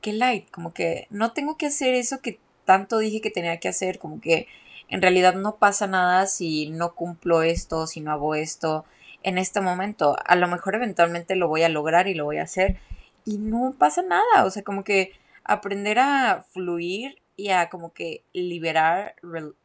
qué 0.00 0.14
light, 0.14 0.50
como 0.50 0.72
que 0.72 1.06
no 1.10 1.34
tengo 1.34 1.58
que 1.58 1.66
hacer 1.66 1.92
eso 1.92 2.22
que 2.22 2.40
tanto 2.64 2.96
dije 2.96 3.20
que 3.20 3.30
tenía 3.30 3.60
que 3.60 3.68
hacer, 3.68 3.98
como 3.98 4.18
que 4.18 4.46
en 4.88 5.02
realidad 5.02 5.34
no 5.34 5.56
pasa 5.56 5.86
nada 5.86 6.26
si 6.26 6.70
no 6.70 6.94
cumplo 6.94 7.42
esto, 7.42 7.86
si 7.86 8.00
no 8.00 8.12
hago 8.12 8.34
esto 8.34 8.86
en 9.22 9.36
este 9.36 9.60
momento. 9.60 10.16
A 10.24 10.36
lo 10.36 10.48
mejor 10.48 10.74
eventualmente 10.74 11.36
lo 11.36 11.48
voy 11.48 11.64
a 11.64 11.68
lograr 11.68 12.08
y 12.08 12.14
lo 12.14 12.24
voy 12.24 12.38
a 12.38 12.44
hacer 12.44 12.80
y 13.26 13.36
no 13.36 13.74
pasa 13.78 14.00
nada. 14.00 14.46
O 14.46 14.50
sea, 14.50 14.62
como 14.62 14.84
que 14.84 15.12
aprender 15.44 15.98
a 15.98 16.46
fluir 16.48 17.20
y 17.36 17.50
a 17.50 17.68
como 17.68 17.92
que 17.92 18.22
liberar, 18.32 19.16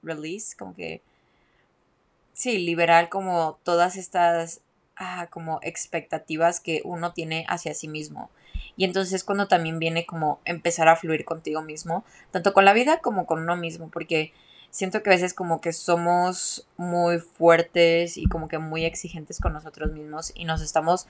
release, 0.01 0.57
como 0.57 0.75
que, 0.75 1.01
sí, 2.33 2.57
liberar 2.57 3.09
como 3.09 3.59
todas 3.63 3.95
estas 3.95 4.61
ah, 4.95 5.27
como 5.29 5.59
expectativas 5.61 6.59
que 6.59 6.81
uno 6.83 7.13
tiene 7.13 7.45
hacia 7.47 7.73
sí 7.73 7.87
mismo. 7.87 8.29
Y 8.75 8.85
entonces 8.85 9.23
cuando 9.23 9.47
también 9.47 9.79
viene 9.79 10.05
como 10.05 10.39
empezar 10.45 10.87
a 10.87 10.95
fluir 10.95 11.25
contigo 11.25 11.61
mismo, 11.61 12.03
tanto 12.31 12.53
con 12.53 12.65
la 12.65 12.73
vida 12.73 12.99
como 12.99 13.25
con 13.25 13.39
uno 13.39 13.55
mismo, 13.55 13.89
porque 13.89 14.33
siento 14.71 15.03
que 15.03 15.11
a 15.11 15.13
veces 15.13 15.33
como 15.33 15.61
que 15.61 15.73
somos 15.73 16.67
muy 16.77 17.19
fuertes 17.19 18.17
y 18.17 18.25
como 18.25 18.47
que 18.47 18.57
muy 18.57 18.85
exigentes 18.85 19.39
con 19.39 19.53
nosotros 19.53 19.91
mismos 19.91 20.31
y 20.33 20.45
nos 20.45 20.61
estamos 20.61 21.07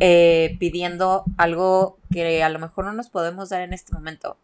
eh, 0.00 0.56
pidiendo 0.58 1.24
algo 1.38 1.98
que 2.12 2.42
a 2.42 2.48
lo 2.50 2.58
mejor 2.58 2.84
no 2.84 2.92
nos 2.92 3.08
podemos 3.08 3.48
dar 3.48 3.62
en 3.62 3.72
este 3.72 3.94
momento. 3.94 4.36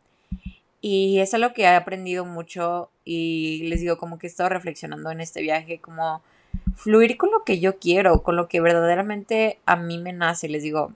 Y 0.88 1.18
es 1.18 1.34
algo 1.34 1.52
que 1.52 1.62
he 1.62 1.66
aprendido 1.66 2.24
mucho 2.24 2.92
y 3.04 3.66
les 3.66 3.80
digo 3.80 3.98
como 3.98 4.20
que 4.20 4.28
he 4.28 4.30
estado 4.30 4.50
reflexionando 4.50 5.10
en 5.10 5.20
este 5.20 5.42
viaje, 5.42 5.80
como 5.80 6.22
fluir 6.76 7.16
con 7.16 7.32
lo 7.32 7.42
que 7.42 7.58
yo 7.58 7.80
quiero, 7.80 8.22
con 8.22 8.36
lo 8.36 8.46
que 8.46 8.60
verdaderamente 8.60 9.58
a 9.66 9.74
mí 9.74 9.98
me 9.98 10.12
nace. 10.12 10.48
Les 10.48 10.62
digo, 10.62 10.92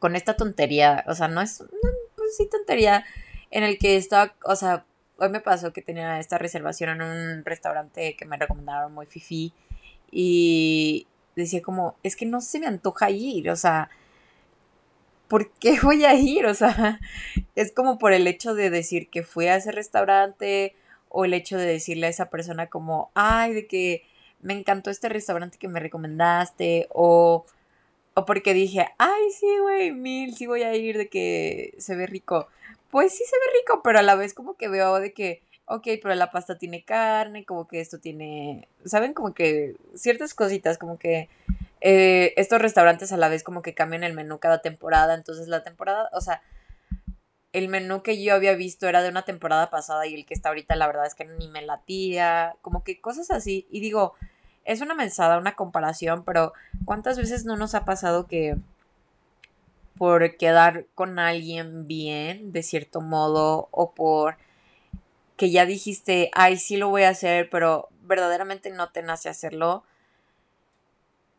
con 0.00 0.16
esta 0.16 0.36
tontería, 0.36 1.02
o 1.06 1.14
sea, 1.14 1.28
no 1.28 1.40
es, 1.40 1.62
no, 1.62 1.68
pues 2.14 2.36
sí 2.36 2.46
tontería, 2.46 3.06
en 3.50 3.62
el 3.64 3.78
que 3.78 3.96
estaba, 3.96 4.34
o 4.44 4.54
sea, 4.54 4.84
hoy 5.16 5.30
me 5.30 5.40
pasó 5.40 5.72
que 5.72 5.80
tenía 5.80 6.20
esta 6.20 6.36
reservación 6.36 6.90
en 6.90 7.08
un 7.08 7.44
restaurante 7.46 8.14
que 8.16 8.26
me 8.26 8.36
recomendaron 8.36 8.92
muy 8.92 9.06
fifi 9.06 9.54
y 10.10 11.06
decía 11.36 11.62
como, 11.62 11.96
es 12.02 12.16
que 12.16 12.26
no 12.26 12.42
se 12.42 12.60
me 12.60 12.66
antoja 12.66 13.08
ir, 13.08 13.48
o 13.48 13.56
sea, 13.56 13.88
¿por 15.28 15.50
qué 15.52 15.78
voy 15.82 16.04
a 16.04 16.14
ir? 16.14 16.46
O 16.46 16.54
sea, 16.54 17.00
es 17.54 17.72
como 17.72 17.98
por 17.98 18.12
el 18.12 18.26
hecho 18.26 18.54
de 18.54 18.70
decir 18.70 19.08
que 19.08 19.22
fui 19.22 19.46
a 19.46 19.56
ese 19.56 19.72
restaurante 19.72 20.74
o 21.08 21.24
el 21.24 21.34
hecho 21.34 21.58
de 21.58 21.66
decirle 21.66 22.06
a 22.06 22.10
esa 22.10 22.30
persona 22.30 22.68
como, 22.68 23.10
ay, 23.14 23.54
de 23.54 23.66
que 23.66 24.02
me 24.42 24.54
encantó 24.54 24.90
este 24.90 25.08
restaurante 25.08 25.58
que 25.58 25.68
me 25.68 25.80
recomendaste 25.80 26.88
o 26.90 27.46
o 28.14 28.24
porque 28.24 28.54
dije, 28.54 28.86
ay, 28.98 29.30
sí, 29.38 29.46
güey, 29.60 29.92
mil, 29.92 30.34
sí 30.36 30.46
voy 30.46 30.62
a 30.62 30.74
ir 30.76 30.96
de 30.96 31.08
que 31.08 31.74
se 31.78 31.96
ve 31.96 32.06
rico. 32.06 32.48
Pues 32.90 33.12
sí 33.12 33.24
se 33.24 33.36
ve 33.36 33.58
rico, 33.60 33.82
pero 33.82 33.98
a 33.98 34.02
la 34.02 34.14
vez 34.14 34.34
como 34.34 34.54
que 34.54 34.68
veo 34.68 35.00
de 35.00 35.12
que, 35.12 35.42
ok, 35.66 35.82
pero 36.00 36.14
la 36.14 36.30
pasta 36.30 36.56
tiene 36.56 36.84
carne, 36.84 37.44
como 37.44 37.66
que 37.66 37.80
esto 37.80 37.98
tiene, 37.98 38.68
¿saben? 38.84 39.14
Como 39.14 39.34
que 39.34 39.74
ciertas 39.94 40.32
cositas, 40.34 40.78
como 40.78 40.98
que 40.98 41.28
eh, 41.86 42.32
estos 42.38 42.62
restaurantes 42.62 43.12
a 43.12 43.18
la 43.18 43.28
vez 43.28 43.44
como 43.44 43.60
que 43.60 43.74
cambian 43.74 44.04
el 44.04 44.14
menú 44.14 44.38
cada 44.38 44.62
temporada, 44.62 45.14
entonces 45.14 45.48
la 45.48 45.62
temporada, 45.62 46.08
o 46.14 46.22
sea, 46.22 46.40
el 47.52 47.68
menú 47.68 48.02
que 48.02 48.22
yo 48.22 48.34
había 48.34 48.54
visto 48.54 48.88
era 48.88 49.02
de 49.02 49.10
una 49.10 49.26
temporada 49.26 49.68
pasada 49.68 50.06
y 50.06 50.14
el 50.14 50.24
que 50.24 50.32
está 50.32 50.48
ahorita 50.48 50.76
la 50.76 50.86
verdad 50.86 51.04
es 51.04 51.14
que 51.14 51.26
ni 51.26 51.46
me 51.48 51.60
latía, 51.60 52.56
como 52.62 52.82
que 52.84 53.02
cosas 53.02 53.30
así. 53.30 53.66
Y 53.70 53.80
digo, 53.80 54.14
es 54.64 54.80
una 54.80 54.94
mensada, 54.94 55.36
una 55.36 55.56
comparación, 55.56 56.24
pero 56.24 56.54
¿cuántas 56.86 57.18
veces 57.18 57.44
no 57.44 57.58
nos 57.58 57.74
ha 57.74 57.84
pasado 57.84 58.26
que 58.26 58.56
por 59.98 60.38
quedar 60.38 60.86
con 60.94 61.18
alguien 61.18 61.86
bien, 61.86 62.50
de 62.50 62.62
cierto 62.62 63.02
modo, 63.02 63.68
o 63.72 63.92
por 63.92 64.38
que 65.36 65.50
ya 65.50 65.66
dijiste, 65.66 66.30
ay, 66.32 66.56
sí 66.56 66.78
lo 66.78 66.88
voy 66.88 67.02
a 67.02 67.10
hacer, 67.10 67.50
pero 67.50 67.90
verdaderamente 68.04 68.70
no 68.70 68.88
te 68.90 69.02
nace 69.02 69.28
hacerlo, 69.28 69.84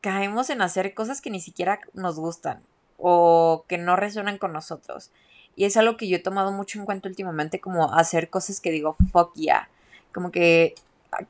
caemos 0.05 0.51
en 0.51 0.61
hacer 0.61 0.93
cosas 0.93 1.19
que 1.19 1.31
ni 1.31 1.39
siquiera 1.39 1.79
nos 1.95 2.19
gustan 2.19 2.61
o 2.99 3.65
que 3.67 3.79
no 3.79 3.95
resuenan 3.95 4.37
con 4.37 4.53
nosotros. 4.53 5.09
Y 5.55 5.65
es 5.65 5.77
algo 5.77 5.97
que 5.97 6.07
yo 6.07 6.17
he 6.17 6.19
tomado 6.19 6.51
mucho 6.51 6.77
en 6.77 6.85
cuenta 6.85 7.09
últimamente, 7.09 7.59
como 7.59 7.91
hacer 7.91 8.29
cosas 8.29 8.61
que 8.61 8.69
digo, 8.69 8.97
fuck 9.11 9.33
yeah. 9.33 9.67
Como 10.13 10.29
que 10.29 10.75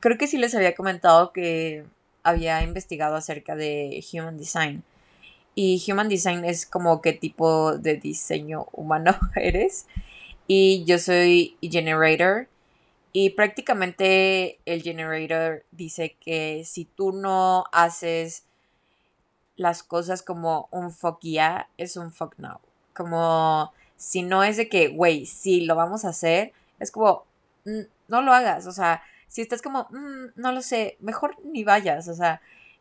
creo 0.00 0.18
que 0.18 0.26
sí 0.26 0.36
les 0.36 0.54
había 0.54 0.74
comentado 0.74 1.32
que 1.32 1.86
había 2.22 2.62
investigado 2.62 3.16
acerca 3.16 3.56
de 3.56 4.04
Human 4.12 4.36
Design. 4.36 4.84
Y 5.54 5.82
Human 5.90 6.10
Design 6.10 6.44
es 6.44 6.66
como 6.66 7.00
qué 7.00 7.14
tipo 7.14 7.78
de 7.78 7.96
diseño 7.96 8.66
humano 8.72 9.18
eres. 9.36 9.86
Y 10.46 10.84
yo 10.84 10.98
soy 10.98 11.56
Generator. 11.62 12.46
Y 13.14 13.30
prácticamente 13.30 14.58
el 14.66 14.82
Generator 14.82 15.64
dice 15.70 16.14
que 16.20 16.64
si 16.66 16.84
tú 16.84 17.12
no 17.12 17.64
haces 17.72 18.45
las 19.56 19.82
cosas 19.82 20.22
como 20.22 20.68
un 20.70 20.92
fuck 20.92 21.20
yeah, 21.20 21.68
es 21.78 21.96
un 21.96 22.12
fuck 22.12 22.34
no. 22.38 22.60
Como 22.94 23.72
si 23.96 24.22
no 24.22 24.44
es 24.44 24.56
de 24.56 24.68
que, 24.68 24.88
güey, 24.88 25.26
sí, 25.26 25.62
lo 25.62 25.74
vamos 25.76 26.04
a 26.04 26.10
hacer, 26.10 26.52
es 26.78 26.90
como, 26.90 27.24
mm, 27.64 27.80
no 28.08 28.22
lo 28.22 28.32
hagas. 28.32 28.66
O 28.66 28.72
sea, 28.72 29.02
si 29.28 29.42
estás 29.42 29.62
como, 29.62 29.88
mm, 29.90 30.32
no 30.36 30.52
lo 30.52 30.62
sé, 30.62 30.96
mejor 31.00 31.36
ni 31.44 31.64
vayas, 31.64 32.08
o 32.08 32.14
sea, 32.14 32.40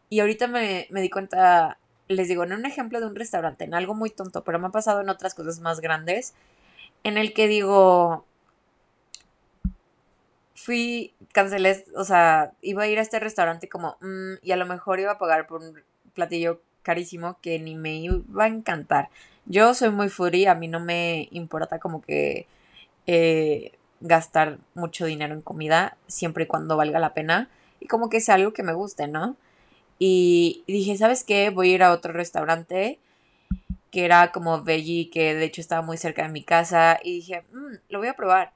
y 0.10 0.20
ahorita 0.20 0.48
me, 0.48 0.88
me 0.92 1.02
di 1.02 1.10
cuenta, 1.10 1.80
les 2.08 2.28
digo, 2.28 2.44
en 2.44 2.54
un 2.54 2.66
ejemplo 2.66 3.00
de 3.00 3.08
un 3.08 3.16
restaurante, 3.16 3.66
en 3.66 3.74
algo 3.74 3.94
muy 3.96 4.10
tonto, 4.10 4.44
pero 4.44 4.60
me 4.60 4.68
ha 4.68 4.72
pasado 4.72 5.02
en 5.02 5.10
otras 5.10 5.34
cosas 5.36 5.60
más 5.62 5.82
grandes, 5.82 6.34
en 7.04 7.18
el 7.18 7.34
que 7.34 7.48
digo, 7.48 8.26
fui, 10.56 11.14
cancelé, 11.34 11.86
o 11.96 12.04
sea, 12.06 12.54
iba 12.62 12.84
a 12.84 12.88
ir 12.88 13.00
a 13.00 13.02
este 13.02 13.20
restaurante 13.20 13.70
como, 13.70 13.98
mm, 14.02 14.36
y 14.42 14.52
a 14.52 14.56
lo 14.58 14.66
mejor 14.66 15.00
iba 15.00 15.12
a 15.14 15.18
pagar 15.20 15.48
por 15.48 15.62
un 15.62 15.84
platillo 16.16 16.62
carísimo 16.82 17.38
que 17.42 17.60
ni 17.60 17.76
me 17.76 17.96
iba 17.96 18.46
a 18.46 18.48
encantar. 18.48 19.10
Yo 19.46 19.74
soy 19.74 19.90
muy 19.92 20.10
foodie, 20.10 20.48
a 20.48 20.56
mí 20.56 20.68
no 20.68 20.80
me 20.80 21.28
importa 21.32 21.80
como 21.80 22.02
que 22.02 22.48
eh, 23.06 23.74
gastar 24.00 24.60
mucho 24.74 25.06
dinero 25.06 25.34
en 25.34 25.42
comida, 25.42 25.98
siempre 26.08 26.46
y 26.46 26.48
cuando 26.48 26.78
valga 26.78 27.00
la 27.00 27.14
pena. 27.14 27.50
Y 27.80 27.88
como 27.88 28.10
que 28.10 28.22
sea 28.22 28.36
algo 28.36 28.54
que 28.54 28.64
me 28.64 28.74
guste, 28.74 29.08
¿no? 29.08 29.36
Y 30.00 30.64
dije, 30.68 30.98
¿sabes 30.98 31.24
qué? 31.24 31.50
Voy 31.50 31.72
a 31.72 31.76
ir 31.76 31.84
a 31.84 31.92
otro 31.92 32.14
restaurante 32.14 33.00
que 33.92 34.04
era 34.04 34.32
como 34.34 34.62
veggie, 34.62 35.10
que 35.10 35.36
de 35.36 35.46
hecho 35.46 35.62
estaba 35.62 35.82
muy 35.82 35.98
cerca 35.98 36.24
de 36.24 36.30
mi 36.30 36.44
casa. 36.44 37.00
Y 37.04 37.14
dije, 37.14 37.46
mmm, 37.54 37.76
lo 37.90 38.00
voy 38.00 38.10
a 38.10 38.16
probar. 38.16 38.54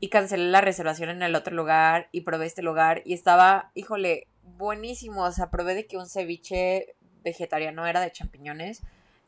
Y 0.00 0.08
cancelé 0.08 0.44
la 0.46 0.60
reservación 0.60 1.10
en 1.10 1.22
el 1.22 1.34
otro 1.36 1.54
lugar 1.54 2.08
y 2.10 2.22
probé 2.22 2.46
este 2.46 2.62
lugar. 2.62 3.02
Y 3.04 3.14
estaba, 3.14 3.70
híjole, 3.74 4.26
buenísimo. 4.56 5.24
O 5.24 5.32
sea, 5.32 5.50
probé 5.50 5.74
de 5.74 5.86
que 5.86 5.96
un 5.96 6.08
ceviche 6.08 6.94
vegetariano 7.22 7.86
era 7.86 8.00
de 8.00 8.12
champiñones. 8.12 8.82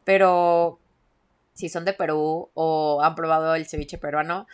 Pero 0.04 0.78
si 1.54 1.68
son 1.68 1.84
de 1.84 1.92
Perú 1.92 2.50
o 2.54 3.00
han 3.02 3.14
probado 3.14 3.54
el 3.54 3.66
ceviche 3.66 3.98
peruano, 3.98 4.46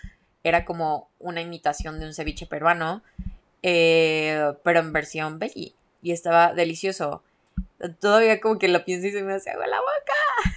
era 0.45 0.64
como 0.64 1.11
una 1.19 1.40
imitación 1.40 2.00
de 2.00 2.07
un 2.07 2.14
ceviche 2.14 2.47
peruano, 2.47 3.02
eh, 3.62 4.54
pero 4.64 4.81
en 4.81 4.92
versión 4.92 5.38
veggie. 5.38 5.75
Y 6.02 6.12
estaba 6.12 6.52
delicioso. 6.52 7.23
Todavía 8.00 8.40
como 8.40 8.59
que 8.59 8.69
lo 8.69 8.85
pienso 8.85 9.09
y 9.09 9.12
se 9.12 9.23
me 9.23 9.35
hace 9.35 9.50
agua 9.50 9.66
la 9.66 9.81
boca. 9.81 10.52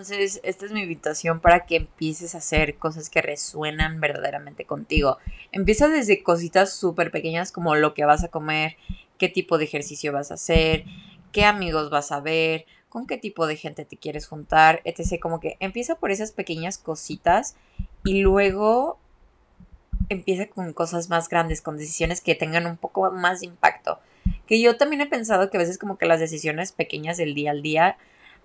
Entonces, 0.00 0.40
esta 0.44 0.64
es 0.64 0.72
mi 0.72 0.80
invitación 0.80 1.40
para 1.40 1.66
que 1.66 1.76
empieces 1.76 2.34
a 2.34 2.38
hacer 2.38 2.78
cosas 2.78 3.10
que 3.10 3.20
resuenan 3.20 4.00
verdaderamente 4.00 4.64
contigo. 4.64 5.18
Empieza 5.52 5.88
desde 5.88 6.22
cositas 6.22 6.72
súper 6.72 7.10
pequeñas 7.10 7.52
como 7.52 7.74
lo 7.74 7.92
que 7.92 8.06
vas 8.06 8.24
a 8.24 8.28
comer, 8.28 8.78
qué 9.18 9.28
tipo 9.28 9.58
de 9.58 9.64
ejercicio 9.64 10.10
vas 10.10 10.30
a 10.30 10.34
hacer, 10.34 10.86
qué 11.32 11.44
amigos 11.44 11.90
vas 11.90 12.12
a 12.12 12.20
ver, 12.20 12.64
con 12.88 13.06
qué 13.06 13.18
tipo 13.18 13.46
de 13.46 13.56
gente 13.56 13.84
te 13.84 13.98
quieres 13.98 14.26
juntar, 14.26 14.80
etc. 14.84 15.20
Como 15.20 15.38
que 15.38 15.58
empieza 15.60 15.96
por 15.96 16.10
esas 16.10 16.32
pequeñas 16.32 16.78
cositas 16.78 17.56
y 18.02 18.22
luego 18.22 18.98
empieza 20.08 20.46
con 20.46 20.72
cosas 20.72 21.10
más 21.10 21.28
grandes, 21.28 21.60
con 21.60 21.76
decisiones 21.76 22.22
que 22.22 22.34
tengan 22.34 22.64
un 22.64 22.78
poco 22.78 23.10
más 23.10 23.40
de 23.40 23.48
impacto. 23.48 23.98
Que 24.46 24.62
yo 24.62 24.78
también 24.78 25.02
he 25.02 25.06
pensado 25.06 25.50
que 25.50 25.58
a 25.58 25.60
veces 25.60 25.76
como 25.76 25.98
que 25.98 26.06
las 26.06 26.20
decisiones 26.20 26.72
pequeñas 26.72 27.18
del 27.18 27.34
día 27.34 27.50
al 27.50 27.60
día 27.60 27.98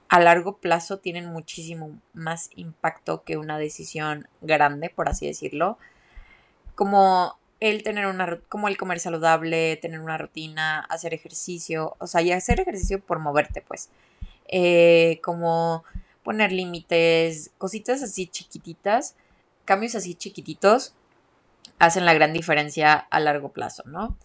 a 0.10 0.20
largo 0.20 0.58
plazo 0.58 1.00
tienen 1.00 1.26
muchísimo 1.26 2.00
más 2.14 2.50
impacto 2.56 3.24
que 3.24 3.38
una 3.38 3.58
decisión 3.58 4.28
grande, 4.42 4.90
por 4.90 5.10
así 5.10 5.26
decirlo. 5.26 5.78
Como 6.76 7.38
el 7.60 7.84
tener 7.84 8.06
una 8.06 8.40
como 8.50 8.68
el 8.68 8.78
comer 8.78 9.00
saludable, 9.00 9.78
tener 9.78 10.00
una 10.00 10.18
rutina, 10.18 10.82
hacer 10.90 11.14
ejercicio, 11.14 11.96
o 12.00 12.08
sea, 12.08 12.22
y 12.22 12.32
hacer 12.32 12.60
ejercicio 12.60 13.00
por 13.00 13.20
moverte, 13.20 13.62
pues. 13.62 13.90
Eh, 14.48 15.20
como 15.24 15.84
poner 16.24 16.52
límites, 16.52 17.52
cositas 17.58 18.04
así 18.04 18.28
chiquititas, 18.28 19.16
cambios 19.66 19.96
así 19.96 20.16
chiquititos 20.16 20.94
hacen 21.80 22.06
la 22.06 22.14
gran 22.14 22.34
diferencia 22.34 22.94
a 22.94 23.20
largo 23.20 23.50
plazo, 23.50 23.84
¿no? 23.86 24.18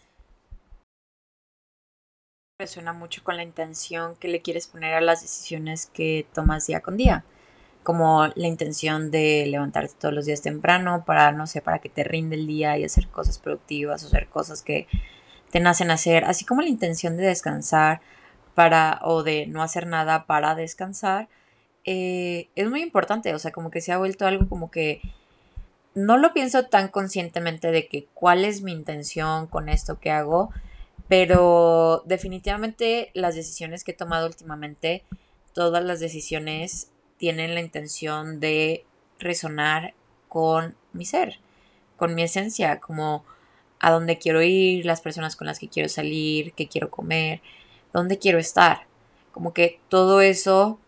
Resuena 2.61 2.93
mucho 2.93 3.25
con 3.25 3.39
la 3.39 3.43
intención 3.43 4.17
que 4.17 4.29
le 4.29 4.43
quieres 4.43 4.67
poner 4.67 4.93
a 4.93 5.01
las 5.01 5.23
decisiones 5.23 5.87
que 5.87 6.27
tomas 6.35 6.67
día 6.67 6.81
con 6.81 6.99
día, 6.99 7.25
como 7.83 8.27
la 8.35 8.49
intención 8.49 9.11
de 9.11 9.47
levantarte 9.47 9.95
todos 9.99 10.13
los 10.13 10.27
días 10.27 10.43
temprano 10.43 11.05
para, 11.07 11.33
no 11.33 11.47
sé, 11.47 11.63
para 11.63 11.79
que 11.79 11.89
te 11.89 12.05
rinde 12.05 12.37
el 12.37 12.47
día 12.47 12.77
y 12.77 12.85
hacer 12.85 13.09
cosas 13.09 13.39
productivas 13.39 14.05
o 14.05 14.09
hacer 14.09 14.29
cosas 14.29 14.61
que 14.61 14.89
te 15.51 15.59
nacen 15.59 15.91
hacer, 15.91 16.27
así 16.27 16.45
como 16.45 16.61
la 16.61 16.69
intención 16.69 17.17
de 17.17 17.29
descansar 17.29 18.03
para 18.55 18.99
o 19.05 19.23
de 19.23 19.47
no 19.47 19.63
hacer 19.63 19.87
nada 19.87 20.27
para 20.27 20.55
descansar, 20.55 21.31
eh, 21.87 22.51
es 22.57 22.69
muy 22.69 22.83
importante, 22.83 23.35
o 23.35 23.39
sea, 23.39 23.53
como 23.53 23.71
que 23.71 23.81
se 23.81 23.93
ha 23.93 23.97
vuelto 23.97 24.27
algo 24.27 24.51
como 24.51 24.71
que 24.71 25.01
no 25.95 26.19
lo 26.19 26.35
pienso 26.35 26.67
tan 26.67 26.89
conscientemente 26.89 27.71
de 27.71 27.89
que 27.89 28.07
cuál 28.13 28.45
es 28.45 28.61
mi 28.61 28.73
intención 28.73 29.47
con 29.47 29.71
esto 29.71 29.99
que 29.99 30.11
hago, 30.11 30.51
pero 31.11 32.05
definitivamente 32.07 33.11
las 33.15 33.35
decisiones 33.35 33.83
que 33.83 33.91
he 33.91 33.97
tomado 33.97 34.29
últimamente, 34.29 35.03
todas 35.53 35.83
las 35.83 35.99
decisiones 35.99 36.93
tienen 37.19 37.55
la 37.55 37.61
intención 37.61 38.39
de 38.39 38.85
resonar 39.19 39.93
con 40.29 40.77
mi 40.93 41.05
ser, 41.05 41.41
con 41.97 42.15
mi 42.15 42.23
esencia, 42.23 42.79
como 42.79 43.25
a 43.81 43.91
dónde 43.91 44.19
quiero 44.19 44.41
ir, 44.41 44.87
las 44.87 45.01
personas 45.01 45.35
con 45.35 45.49
las 45.49 45.59
que 45.59 45.69
quiero 45.69 45.89
salir, 45.89 46.53
qué 46.53 46.69
quiero 46.69 46.93
comer, 46.93 47.41
dónde 47.93 48.21
quiero 48.21 48.39
estar. 48.39 48.87
Como 49.33 49.53
que 49.53 49.81
todo 49.89 50.21
eso 50.21 50.79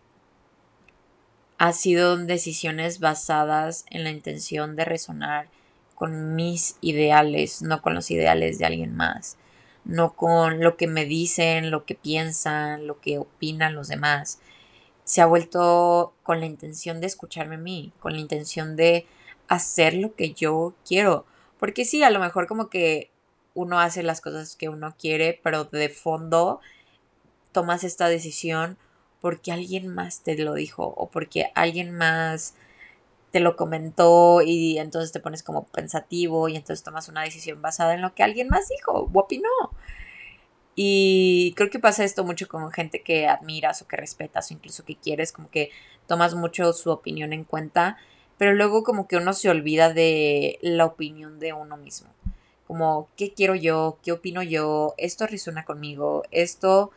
ha 1.57 1.73
sido 1.73 2.15
decisiones 2.15 3.01
basadas 3.01 3.83
en 3.89 4.05
la 4.05 4.11
intención 4.11 4.77
de 4.77 4.85
resonar 4.85 5.49
con 5.95 6.33
mis 6.33 6.77
ideales, 6.79 7.61
no 7.61 7.81
con 7.81 7.93
los 7.93 8.09
ideales 8.09 8.57
de 8.57 8.65
alguien 8.65 8.95
más, 8.95 9.37
no 9.85 10.15
con 10.15 10.61
lo 10.61 10.77
que 10.77 10.87
me 10.87 11.05
dicen, 11.05 11.71
lo 11.71 11.85
que 11.85 11.95
piensan, 11.95 12.87
lo 12.87 12.99
que 12.99 13.17
opinan 13.17 13.75
los 13.75 13.87
demás. 13.87 14.39
Se 15.03 15.21
ha 15.21 15.25
vuelto 15.25 16.13
con 16.23 16.39
la 16.39 16.45
intención 16.45 17.01
de 17.01 17.07
escucharme 17.07 17.55
a 17.55 17.59
mí, 17.59 17.91
con 17.99 18.13
la 18.13 18.19
intención 18.19 18.75
de 18.75 19.05
hacer 19.47 19.93
lo 19.93 20.15
que 20.15 20.33
yo 20.33 20.73
quiero. 20.87 21.25
Porque 21.59 21.85
sí, 21.85 22.03
a 22.03 22.09
lo 22.09 22.19
mejor 22.19 22.47
como 22.47 22.69
que 22.69 23.11
uno 23.53 23.79
hace 23.79 24.03
las 24.03 24.21
cosas 24.21 24.55
que 24.55 24.69
uno 24.69 24.95
quiere, 24.97 25.39
pero 25.43 25.65
de 25.65 25.89
fondo 25.89 26.59
tomas 27.51 27.83
esta 27.83 28.07
decisión 28.07 28.77
porque 29.21 29.51
alguien 29.51 29.87
más 29.87 30.21
te 30.21 30.37
lo 30.37 30.53
dijo 30.53 30.83
o 30.97 31.09
porque 31.09 31.51
alguien 31.55 31.91
más 31.91 32.55
te 33.33 33.39
lo 33.39 33.55
comentó 33.55 34.43
y 34.43 34.77
entonces 34.77 35.11
te 35.11 35.19
pones 35.19 35.41
como 35.41 35.65
pensativo 35.65 36.49
y 36.49 36.55
entonces 36.55 36.83
tomas 36.83 37.09
una 37.09 37.23
decisión 37.23 37.63
basada 37.63 37.95
en 37.95 38.03
lo 38.03 38.13
que 38.13 38.21
alguien 38.21 38.47
más 38.47 38.69
dijo 38.69 38.91
o 38.91 39.19
opinó. 39.19 39.49
Y 40.75 41.53
creo 41.55 41.71
que 41.71 41.79
pasa 41.79 42.03
esto 42.03 42.23
mucho 42.23 42.47
con 42.47 42.71
gente 42.71 43.01
que 43.01 43.27
admiras 43.27 43.81
o 43.81 43.87
que 43.87 43.97
respetas 43.97 44.51
o 44.51 44.53
incluso 44.53 44.85
que 44.85 44.97
quieres, 44.97 45.31
como 45.31 45.49
que 45.49 45.71
tomas 46.07 46.35
mucho 46.35 46.73
su 46.73 46.91
opinión 46.91 47.33
en 47.33 47.43
cuenta, 47.43 47.97
pero 48.37 48.53
luego 48.53 48.83
como 48.83 49.07
que 49.07 49.17
uno 49.17 49.33
se 49.33 49.49
olvida 49.49 49.91
de 49.91 50.59
la 50.61 50.85
opinión 50.85 51.39
de 51.39 51.53
uno 51.53 51.75
mismo. 51.75 52.09
Como, 52.67 53.09
¿qué 53.17 53.33
quiero 53.33 53.55
yo? 53.55 53.97
¿Qué 54.03 54.11
opino 54.11 54.43
yo? 54.43 54.93
¿Esto 54.97 55.25
resuena 55.25 55.65
conmigo? 55.65 56.21
¿Esto 56.29 56.91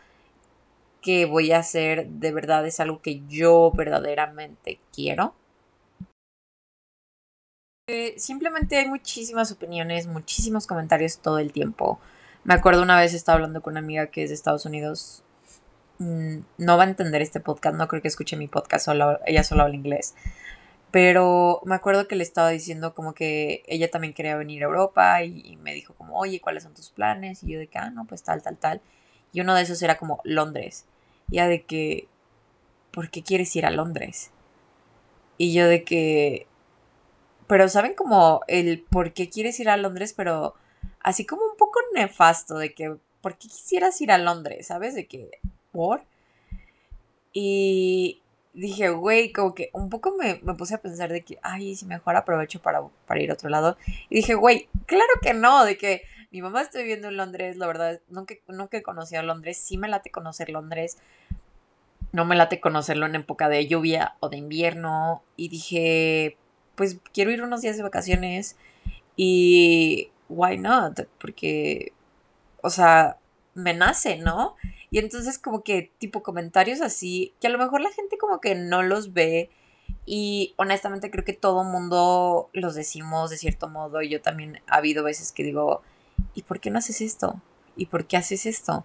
que 1.00 1.24
voy 1.24 1.52
a 1.52 1.60
hacer 1.60 2.08
de 2.08 2.32
verdad 2.32 2.66
es 2.66 2.78
algo 2.80 3.00
que 3.00 3.22
yo 3.26 3.70
verdaderamente 3.70 4.80
quiero. 4.92 5.34
Eh, 7.88 8.14
simplemente 8.18 8.76
hay 8.78 8.88
muchísimas 8.88 9.52
opiniones, 9.52 10.08
muchísimos 10.08 10.66
comentarios 10.66 11.18
todo 11.18 11.38
el 11.38 11.52
tiempo. 11.52 12.00
Me 12.44 12.54
acuerdo 12.54 12.82
una 12.82 12.98
vez 12.98 13.14
estaba 13.14 13.36
hablando 13.36 13.62
con 13.62 13.74
una 13.74 13.80
amiga 13.80 14.08
que 14.08 14.24
es 14.24 14.30
de 14.30 14.34
Estados 14.34 14.66
Unidos. 14.66 15.22
Mm, 15.98 16.38
no 16.58 16.76
va 16.76 16.84
a 16.84 16.88
entender 16.88 17.22
este 17.22 17.40
podcast, 17.40 17.76
no 17.76 17.88
creo 17.88 18.02
que 18.02 18.08
escuche 18.08 18.36
mi 18.36 18.48
podcast, 18.48 18.86
solo, 18.86 19.20
ella 19.26 19.44
solo 19.44 19.62
habla 19.62 19.76
inglés. 19.76 20.14
Pero 20.90 21.60
me 21.64 21.74
acuerdo 21.76 22.08
que 22.08 22.16
le 22.16 22.22
estaba 22.24 22.50
diciendo 22.50 22.94
como 22.94 23.14
que 23.14 23.62
ella 23.66 23.90
también 23.90 24.14
quería 24.14 24.36
venir 24.36 24.62
a 24.62 24.66
Europa 24.66 25.22
y, 25.24 25.56
me 25.62 25.74
dijo 25.74 25.94
como, 25.94 26.18
oye, 26.18 26.40
¿cuáles 26.40 26.64
son 26.64 26.74
tus 26.74 26.90
planes? 26.90 27.42
Y 27.44 27.52
yo 27.52 27.58
de 27.58 27.68
que, 27.68 27.78
ah, 27.78 27.90
no, 27.90 28.06
pues 28.06 28.22
tal, 28.22 28.42
tal, 28.42 28.56
tal. 28.58 28.80
Y 29.32 29.40
uno 29.42 29.54
de 29.54 29.62
esos 29.62 29.82
era 29.82 29.98
como 29.98 30.20
Londres 30.24 30.86
ya 31.28 31.48
de 31.48 31.64
que, 31.64 32.08
¿por 32.92 33.10
qué 33.10 33.22
quieres 33.22 33.54
ir 33.56 33.66
a 33.66 33.70
Londres? 33.70 34.30
Y 35.38 35.52
yo 35.52 35.66
de 35.68 35.84
que, 35.84 36.46
pero 37.46 37.68
saben 37.68 37.94
como 37.94 38.40
el 38.48 38.82
por 38.82 39.12
qué 39.12 39.28
quieres 39.28 39.58
ir 39.60 39.68
a 39.68 39.76
Londres, 39.76 40.12
pero 40.16 40.54
así 41.00 41.24
como 41.24 41.42
un 41.42 41.56
poco 41.56 41.80
nefasto 41.94 42.58
de 42.58 42.74
que, 42.74 42.96
¿por 43.20 43.38
qué 43.38 43.48
quisieras 43.48 44.00
ir 44.00 44.10
a 44.10 44.18
Londres? 44.18 44.66
¿Sabes? 44.66 44.94
De 44.94 45.06
que, 45.06 45.30
¿por? 45.72 46.02
Y 47.32 48.22
dije, 48.54 48.88
güey, 48.88 49.32
como 49.32 49.54
que 49.54 49.70
un 49.72 49.90
poco 49.90 50.14
me, 50.16 50.36
puse 50.54 50.74
a 50.74 50.80
pensar 50.80 51.12
de 51.12 51.22
que, 51.22 51.38
ay, 51.42 51.76
si 51.76 51.86
mejor 51.86 52.16
aprovecho 52.16 52.60
para, 52.60 52.82
para 53.06 53.22
ir 53.22 53.30
a 53.30 53.34
otro 53.34 53.50
lado. 53.50 53.76
Y 54.08 54.16
dije, 54.16 54.34
güey, 54.34 54.68
claro 54.86 55.12
que 55.22 55.34
no, 55.34 55.64
de 55.64 55.76
que 55.76 56.02
mi 56.30 56.42
mamá 56.42 56.62
está 56.62 56.78
viviendo 56.78 57.08
en 57.08 57.16
Londres, 57.16 57.56
la 57.56 57.66
verdad, 57.66 58.00
nunca, 58.08 58.34
nunca 58.48 58.78
he 58.78 58.82
conocido 58.82 59.22
Londres, 59.22 59.58
sí 59.58 59.78
me 59.78 59.88
late 59.88 60.10
conocer 60.10 60.48
Londres, 60.48 60.98
no 62.12 62.24
me 62.24 62.36
late 62.36 62.60
conocerlo 62.60 63.06
en 63.06 63.14
época 63.14 63.48
de 63.48 63.66
lluvia 63.66 64.16
o 64.20 64.28
de 64.28 64.38
invierno, 64.38 65.22
y 65.36 65.48
dije, 65.48 66.36
pues 66.76 66.98
quiero 67.12 67.30
ir 67.30 67.42
unos 67.42 67.62
días 67.62 67.76
de 67.76 67.82
vacaciones 67.82 68.56
y 69.16 70.10
why 70.28 70.58
not, 70.58 71.08
porque, 71.18 71.92
o 72.62 72.70
sea, 72.70 73.18
me 73.54 73.74
nace, 73.74 74.18
¿no? 74.18 74.54
Y 74.90 74.98
entonces 74.98 75.38
como 75.38 75.62
que 75.64 75.90
tipo 75.98 76.22
comentarios 76.22 76.80
así, 76.80 77.32
que 77.40 77.48
a 77.48 77.50
lo 77.50 77.58
mejor 77.58 77.80
la 77.80 77.90
gente 77.90 78.18
como 78.18 78.40
que 78.40 78.54
no 78.54 78.82
los 78.82 79.12
ve 79.12 79.50
y 80.04 80.54
honestamente 80.56 81.10
creo 81.10 81.24
que 81.24 81.32
todo 81.32 81.64
mundo 81.64 82.50
los 82.52 82.74
decimos 82.74 83.30
de 83.30 83.38
cierto 83.38 83.68
modo 83.68 84.02
y 84.02 84.08
yo 84.08 84.22
también 84.22 84.60
ha 84.68 84.76
habido 84.76 85.02
veces 85.02 85.32
que 85.32 85.42
digo, 85.42 85.82
¿y 86.34 86.42
por 86.42 86.60
qué 86.60 86.70
no 86.70 86.78
haces 86.78 87.00
esto? 87.00 87.40
¿Y 87.76 87.86
por 87.86 88.06
qué 88.06 88.16
haces 88.16 88.46
esto? 88.46 88.84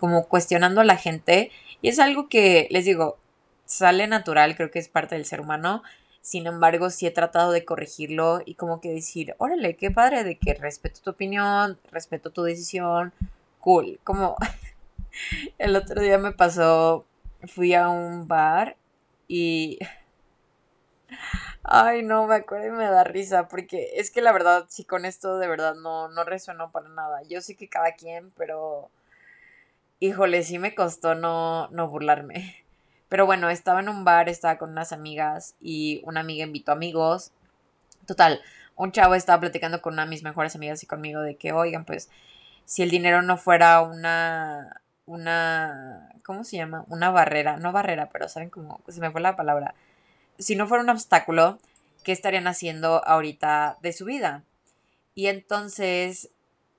Como 0.00 0.26
cuestionando 0.26 0.80
a 0.80 0.84
la 0.84 0.96
gente. 0.96 1.50
Y 1.80 1.88
es 1.88 1.98
algo 1.98 2.28
que, 2.28 2.68
les 2.70 2.84
digo, 2.84 3.18
sale 3.66 4.06
natural, 4.06 4.56
creo 4.56 4.70
que 4.70 4.78
es 4.78 4.88
parte 4.88 5.14
del 5.14 5.26
ser 5.26 5.40
humano. 5.40 5.82
Sin 6.22 6.46
embargo, 6.46 6.90
sí 6.90 7.06
he 7.06 7.10
tratado 7.10 7.52
de 7.52 7.64
corregirlo 7.64 8.40
y 8.46 8.54
como 8.54 8.80
que 8.80 8.90
decir, 8.92 9.34
órale, 9.38 9.76
qué 9.76 9.90
padre 9.90 10.24
de 10.24 10.38
que 10.38 10.54
respeto 10.54 11.00
tu 11.02 11.10
opinión, 11.10 11.78
respeto 11.90 12.30
tu 12.30 12.42
decisión, 12.42 13.12
cool. 13.60 14.00
Como 14.04 14.36
el 15.58 15.76
otro 15.76 16.00
día 16.00 16.18
me 16.18 16.32
pasó, 16.32 17.04
fui 17.46 17.74
a 17.74 17.88
un 17.88 18.28
bar 18.28 18.76
y 19.28 19.78
Ay, 21.64 22.02
no, 22.02 22.26
me 22.26 22.36
acuerdo 22.36 22.66
y 22.68 22.70
me 22.70 22.84
da 22.86 23.04
risa, 23.04 23.48
porque 23.48 23.90
es 23.96 24.10
que 24.10 24.20
la 24.22 24.32
verdad, 24.32 24.66
sí, 24.68 24.84
con 24.84 25.04
esto 25.04 25.38
de 25.38 25.48
verdad 25.48 25.74
no, 25.74 26.08
no 26.08 26.24
resueno 26.24 26.70
para 26.72 26.88
nada. 26.88 27.22
Yo 27.28 27.40
sé 27.40 27.56
que 27.56 27.68
cada 27.68 27.92
quien, 27.92 28.30
pero 28.36 28.90
híjole, 30.00 30.42
sí 30.42 30.58
me 30.58 30.74
costó 30.74 31.14
no, 31.14 31.68
no 31.68 31.88
burlarme. 31.88 32.61
Pero 33.12 33.26
bueno, 33.26 33.50
estaba 33.50 33.80
en 33.80 33.90
un 33.90 34.06
bar, 34.06 34.30
estaba 34.30 34.56
con 34.56 34.70
unas 34.70 34.90
amigas 34.92 35.54
y 35.60 36.00
una 36.06 36.20
amiga 36.20 36.46
invitó 36.46 36.72
amigos. 36.72 37.32
Total, 38.06 38.40
un 38.74 38.90
chavo 38.90 39.14
estaba 39.14 39.38
platicando 39.38 39.82
con 39.82 39.92
una 39.92 40.04
de 40.04 40.08
mis 40.08 40.22
mejores 40.22 40.56
amigas 40.56 40.82
y 40.82 40.86
conmigo 40.86 41.20
de 41.20 41.36
que, 41.36 41.52
oigan, 41.52 41.84
pues, 41.84 42.08
si 42.64 42.82
el 42.82 42.88
dinero 42.88 43.20
no 43.20 43.36
fuera 43.36 43.82
una, 43.82 44.80
una, 45.04 46.08
¿cómo 46.24 46.42
se 46.44 46.56
llama? 46.56 46.86
Una 46.88 47.10
barrera, 47.10 47.58
no 47.58 47.70
barrera, 47.70 48.08
pero 48.08 48.30
saben 48.30 48.48
cómo, 48.48 48.80
se 48.88 49.00
me 49.00 49.10
fue 49.10 49.20
la 49.20 49.36
palabra 49.36 49.74
si 50.38 50.56
no 50.56 50.66
fuera 50.66 50.82
un 50.82 50.90
obstáculo, 50.90 51.58
¿qué 52.04 52.12
estarían 52.12 52.46
haciendo 52.46 53.06
ahorita 53.06 53.78
de 53.82 53.92
su 53.92 54.04
vida? 54.04 54.44
Y 55.14 55.26
entonces 55.26 56.30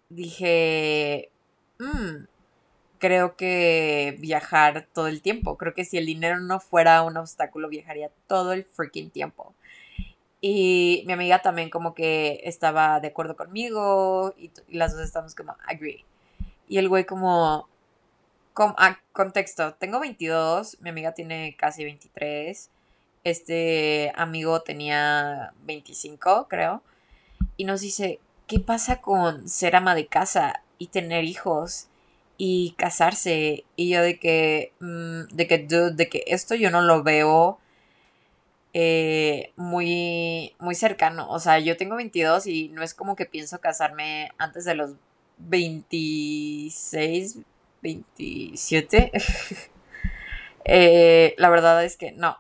dije, 0.10 1.32
mmm, 1.80 2.26
creo 3.04 3.36
que 3.36 4.16
viajar 4.20 4.88
todo 4.94 5.08
el 5.08 5.22
tiempo. 5.22 5.58
Creo 5.58 5.74
que 5.74 5.84
si 5.84 5.98
el 5.98 6.06
dinero 6.06 6.40
no 6.40 6.62
fuera 6.62 7.04
un 7.04 7.18
obstáculo, 7.18 7.68
viajaría 7.68 8.10
todo 8.28 8.54
el 8.54 8.64
freaking 8.64 9.10
tiempo. 9.10 9.54
Y 10.40 11.04
mi 11.06 11.12
amiga 11.12 11.42
también 11.42 11.70
como 11.70 11.96
que 11.96 12.40
estaba 12.46 13.02
de 13.02 13.10
acuerdo 13.10 13.36
conmigo 13.36 14.34
y, 14.38 14.52
las 14.70 14.94
dos 14.94 15.02
estamos 15.02 15.36
como 15.36 15.54
agree. 15.68 16.06
Y 16.70 16.78
el 16.78 16.88
güey 16.88 17.06
como, 17.06 17.68
como 18.54 18.74
ah, 18.78 18.98
contexto, 19.12 19.74
tengo 19.74 20.00
22, 20.00 20.80
mi 20.80 20.90
amiga 20.90 21.12
tiene 21.14 21.58
casi 21.58 21.84
23, 21.84 22.70
este 23.26 24.14
amigo 24.16 24.62
tenía 24.62 25.52
25 25.66 26.48
creo, 26.48 26.82
y 27.58 27.66
nos 27.66 27.82
dice, 27.82 28.22
¿qué 28.48 28.62
pasa 28.62 29.02
con 29.02 29.50
ser 29.50 29.76
ama 29.76 29.94
de 29.94 30.08
casa 30.08 30.64
y 30.78 30.88
tener 30.88 31.26
hijos? 31.26 31.90
Y 32.46 32.76
casarse. 32.78 33.64
Y 33.78 33.92
yo 33.92 34.02
de 34.02 34.20
que, 34.20 34.74
mm, 34.82 35.34
de 35.34 35.48
que, 35.48 35.60
de 35.60 36.10
que 36.10 36.26
esto 36.28 36.56
yo 36.56 36.72
no 36.72 36.82
lo 36.82 37.02
veo 37.02 37.58
eh, 38.74 39.54
muy, 39.56 40.54
muy 40.60 40.76
cercano. 40.76 41.30
O 41.30 41.40
sea, 41.40 41.60
yo 41.60 41.78
tengo 41.78 41.96
22 41.96 42.48
y 42.48 42.68
no 42.70 42.84
es 42.84 42.94
como 42.94 43.16
que 43.16 43.26
pienso 43.26 43.62
casarme 43.62 44.32
antes 44.38 44.66
de 44.66 44.76
los 44.76 44.96
26, 45.38 47.40
27. 47.82 49.12
Eh, 50.66 51.36
la 51.38 51.50
verdad 51.50 51.84
es 51.84 51.98
que 51.98 52.14
no. 52.14 52.38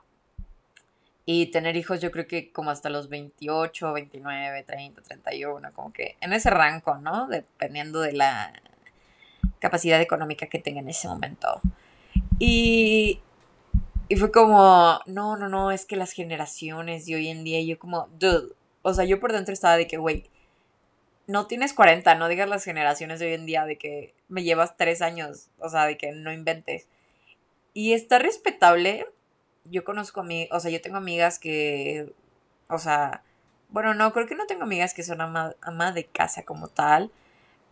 Y 1.26 1.48
tener 1.48 1.76
hijos 1.76 2.00
yo 2.00 2.10
creo 2.10 2.26
que 2.26 2.54
como 2.54 2.72
hasta 2.72 2.90
los 2.90 3.10
28, 3.10 3.92
29, 3.92 4.64
30, 4.64 5.02
31, 5.02 5.74
como 5.74 5.92
que 5.92 6.16
en 6.22 6.32
ese 6.32 6.50
rango, 6.50 6.96
¿no? 7.00 7.28
Dependiendo 7.28 8.00
de 8.00 8.14
la 8.14 8.54
capacidad 9.64 10.02
económica 10.02 10.48
que 10.48 10.60
tenga 10.60 10.82
en 10.82 10.90
ese 10.90 11.08
momento. 11.08 11.62
Y, 12.38 13.22
y 14.10 14.16
fue 14.18 14.30
como, 14.30 15.00
no, 15.06 15.38
no, 15.38 15.48
no, 15.48 15.72
es 15.72 15.86
que 15.86 15.96
las 15.96 16.12
generaciones 16.12 17.06
de 17.06 17.16
hoy 17.16 17.30
en 17.30 17.46
día, 17.46 17.62
yo 17.62 17.80
como, 17.80 18.10
dude, 18.20 18.54
o 18.82 18.94
sea, 18.94 19.06
yo 19.06 19.22
por 19.22 19.32
dentro 19.32 19.54
estaba 19.54 19.78
de 19.78 19.88
que, 19.88 19.96
güey, 19.96 20.30
no 21.28 21.48
tienes 21.48 21.74
40, 21.74 22.14
no 22.16 22.28
digas 22.28 22.50
las 22.50 22.66
generaciones 22.66 23.22
de 23.22 23.28
hoy 23.28 23.34
en 23.36 23.46
día 23.46 23.64
de 23.66 23.78
que 23.78 24.14
me 24.28 24.44
llevas 24.44 24.76
3 24.76 25.02
años, 25.02 25.48
o 25.60 25.70
sea, 25.70 25.86
de 25.86 25.96
que 25.96 26.12
no 26.12 26.34
inventes. 26.34 26.90
Y 27.74 27.94
está 27.94 28.20
respetable. 28.20 29.08
Yo 29.64 29.86
conozco 29.86 30.20
a 30.20 30.24
mí, 30.26 30.50
o 30.52 30.60
sea, 30.60 30.72
yo 30.72 30.82
tengo 30.82 30.98
amigas 30.98 31.40
que, 31.40 32.14
o 32.68 32.80
sea, 32.80 33.24
bueno, 33.70 33.94
no, 33.94 34.12
creo 34.12 34.28
que 34.28 34.36
no 34.36 34.46
tengo 34.46 34.64
amigas 34.64 34.94
que 34.94 35.04
son 35.04 35.22
ama, 35.22 35.56
ama 35.62 35.94
de 35.94 36.04
casa 36.04 36.44
como 36.44 36.68
tal 36.68 37.12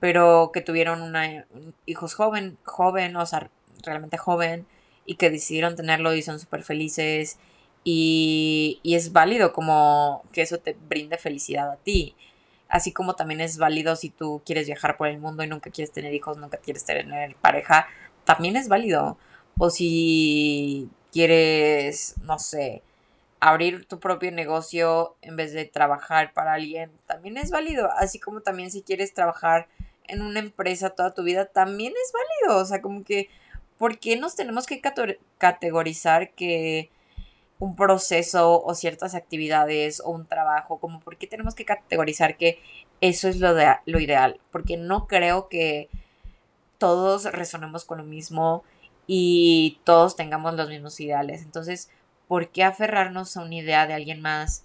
pero 0.01 0.49
que 0.51 0.61
tuvieron 0.61 1.03
una, 1.03 1.45
hijos 1.85 2.15
joven, 2.15 2.57
joven, 2.65 3.15
o 3.15 3.25
sea, 3.27 3.51
realmente 3.83 4.17
joven, 4.17 4.65
y 5.05 5.15
que 5.15 5.29
decidieron 5.29 5.75
tenerlo 5.75 6.15
y 6.15 6.23
son 6.23 6.39
súper 6.39 6.63
felices. 6.63 7.37
Y, 7.83 8.79
y, 8.83 8.95
es 8.95 9.13
válido 9.13 9.53
como 9.53 10.23
que 10.33 10.41
eso 10.41 10.57
te 10.57 10.73
brinde 10.89 11.17
felicidad 11.17 11.71
a 11.71 11.77
ti. 11.77 12.15
Así 12.67 12.91
como 12.91 13.15
también 13.15 13.41
es 13.41 13.59
válido 13.59 13.95
si 13.95 14.09
tú 14.09 14.41
quieres 14.43 14.65
viajar 14.65 14.97
por 14.97 15.07
el 15.07 15.19
mundo 15.19 15.43
y 15.43 15.47
nunca 15.47 15.69
quieres 15.69 15.91
tener 15.91 16.13
hijos, 16.15 16.37
nunca 16.37 16.57
quieres 16.57 16.83
tener 16.83 17.35
pareja, 17.35 17.87
también 18.25 18.55
es 18.55 18.69
válido. 18.69 19.17
O 19.59 19.69
si 19.69 20.89
quieres, 21.11 22.15
no 22.23 22.39
sé, 22.39 22.81
abrir 23.39 23.85
tu 23.85 23.99
propio 23.99 24.31
negocio 24.31 25.15
en 25.21 25.35
vez 25.35 25.53
de 25.53 25.65
trabajar 25.65 26.33
para 26.33 26.53
alguien, 26.53 26.91
también 27.05 27.37
es 27.37 27.51
válido. 27.51 27.89
Así 27.97 28.19
como 28.19 28.41
también 28.41 28.71
si 28.71 28.81
quieres 28.81 29.13
trabajar 29.13 29.67
en 30.11 30.21
una 30.21 30.39
empresa 30.39 30.91
toda 30.91 31.13
tu 31.13 31.23
vida 31.23 31.45
también 31.45 31.93
es 31.93 32.11
válido. 32.11 32.61
O 32.61 32.65
sea, 32.65 32.81
como 32.81 33.03
que, 33.03 33.29
¿por 33.77 33.97
qué 33.97 34.17
nos 34.17 34.35
tenemos 34.35 34.65
que 34.67 34.81
categorizar 35.37 36.31
que 36.33 36.91
un 37.59 37.75
proceso 37.75 38.61
o 38.63 38.75
ciertas 38.75 39.15
actividades 39.15 40.01
o 40.01 40.09
un 40.09 40.27
trabajo, 40.27 40.79
como 40.79 40.99
por 40.99 41.17
qué 41.17 41.27
tenemos 41.27 41.55
que 41.55 41.65
categorizar 41.65 42.37
que 42.37 42.59
eso 42.99 43.27
es 43.29 43.39
lo, 43.39 43.53
de, 43.53 43.67
lo 43.85 43.99
ideal? 43.99 44.39
Porque 44.51 44.77
no 44.77 45.07
creo 45.07 45.47
que 45.47 45.89
todos 46.77 47.25
resonemos 47.31 47.85
con 47.85 47.99
lo 47.99 48.03
mismo 48.03 48.63
y 49.07 49.79
todos 49.85 50.17
tengamos 50.17 50.55
los 50.55 50.67
mismos 50.67 50.99
ideales. 50.99 51.41
Entonces, 51.43 51.89
¿por 52.27 52.49
qué 52.49 52.63
aferrarnos 52.65 53.37
a 53.37 53.43
una 53.43 53.55
idea 53.55 53.87
de 53.87 53.93
alguien 53.93 54.21
más 54.21 54.63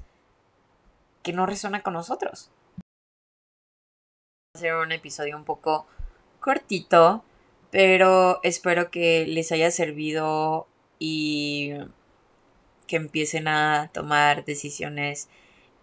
que 1.22 1.32
no 1.32 1.46
resona 1.46 1.82
con 1.82 1.92
nosotros? 1.92 2.50
Ser 4.56 4.74
un 4.74 4.92
episodio 4.92 5.36
un 5.36 5.44
poco 5.44 5.86
cortito, 6.40 7.24
pero 7.70 8.40
espero 8.42 8.90
que 8.90 9.26
les 9.26 9.52
haya 9.52 9.70
servido 9.70 10.66
y 10.98 11.72
que 12.86 12.96
empiecen 12.96 13.48
a 13.48 13.90
tomar 13.92 14.44
decisiones 14.44 15.28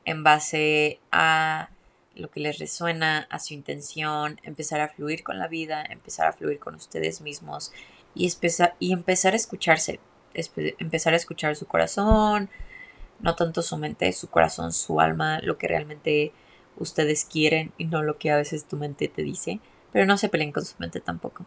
en 0.05 0.23
base 0.23 0.99
a 1.11 1.69
lo 2.15 2.29
que 2.29 2.39
les 2.39 2.59
resuena, 2.59 3.27
a 3.29 3.39
su 3.39 3.53
intención, 3.53 4.39
empezar 4.43 4.81
a 4.81 4.89
fluir 4.89 5.23
con 5.23 5.39
la 5.39 5.47
vida, 5.47 5.83
empezar 5.89 6.27
a 6.27 6.33
fluir 6.33 6.59
con 6.59 6.75
ustedes 6.75 7.21
mismos 7.21 7.71
y, 8.15 8.31
y 8.79 8.93
empezar 8.93 9.33
a 9.33 9.35
escucharse, 9.35 9.99
empezar 10.33 11.13
a 11.13 11.17
escuchar 11.17 11.55
su 11.55 11.65
corazón, 11.65 12.49
no 13.19 13.35
tanto 13.35 13.61
su 13.61 13.77
mente, 13.77 14.11
su 14.13 14.29
corazón, 14.29 14.73
su 14.73 14.99
alma, 14.99 15.39
lo 15.41 15.57
que 15.57 15.67
realmente 15.67 16.33
ustedes 16.77 17.25
quieren 17.25 17.71
y 17.77 17.85
no 17.85 18.03
lo 18.03 18.17
que 18.17 18.31
a 18.31 18.37
veces 18.37 18.65
tu 18.65 18.77
mente 18.77 19.07
te 19.07 19.23
dice. 19.23 19.59
Pero 19.91 20.05
no 20.05 20.17
se 20.17 20.29
peleen 20.29 20.51
con 20.51 20.65
su 20.65 20.75
mente 20.79 20.99
tampoco. 20.99 21.45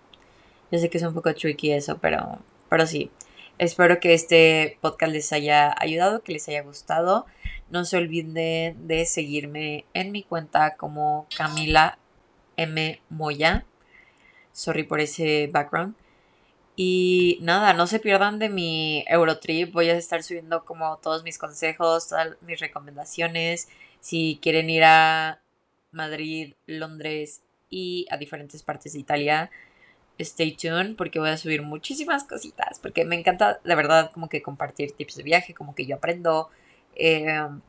Yo 0.70 0.78
sé 0.78 0.90
que 0.90 0.98
es 0.98 1.04
un 1.04 1.14
poco 1.14 1.34
tricky 1.34 1.72
eso, 1.72 1.98
pero, 1.98 2.38
pero 2.68 2.86
sí. 2.86 3.10
Espero 3.58 4.00
que 4.00 4.12
este 4.12 4.78
podcast 4.82 5.12
les 5.12 5.32
haya 5.32 5.74
ayudado, 5.78 6.22
que 6.22 6.32
les 6.32 6.48
haya 6.48 6.62
gustado. 6.62 7.26
No 7.70 7.84
se 7.84 7.96
olviden 7.96 8.86
de 8.86 9.06
seguirme 9.06 9.86
en 9.94 10.12
mi 10.12 10.22
cuenta 10.22 10.76
como 10.76 11.26
Camila 11.36 11.98
M. 12.56 13.00
Moya. 13.08 13.64
Sorry 14.52 14.82
por 14.82 15.00
ese 15.00 15.48
background. 15.52 15.94
Y 16.76 17.38
nada, 17.40 17.72
no 17.72 17.86
se 17.86 17.98
pierdan 17.98 18.38
de 18.38 18.50
mi 18.50 19.04
Eurotrip. 19.08 19.72
Voy 19.72 19.88
a 19.88 19.96
estar 19.96 20.22
subiendo 20.22 20.64
como 20.66 20.98
todos 20.98 21.24
mis 21.24 21.38
consejos, 21.38 22.08
todas 22.08 22.36
mis 22.42 22.60
recomendaciones. 22.60 23.68
Si 24.00 24.38
quieren 24.42 24.70
ir 24.70 24.84
a 24.84 25.40
Madrid, 25.90 26.54
Londres 26.66 27.42
y 27.70 28.06
a 28.10 28.16
diferentes 28.16 28.62
partes 28.62 28.92
de 28.92 29.00
Italia, 29.00 29.50
stay 30.18 30.52
tuned 30.52 30.96
porque 30.96 31.18
voy 31.18 31.30
a 31.30 31.36
subir 31.36 31.62
muchísimas 31.62 32.24
cositas. 32.24 32.78
Porque 32.80 33.04
me 33.04 33.16
encanta, 33.16 33.60
de 33.64 33.74
verdad, 33.74 34.10
como 34.12 34.28
que 34.28 34.42
compartir 34.42 34.92
tips 34.92 35.16
de 35.16 35.22
viaje, 35.22 35.54
como 35.54 35.74
que 35.74 35.86
yo 35.86 35.96
aprendo. 35.96 36.50
Em, 36.94 37.60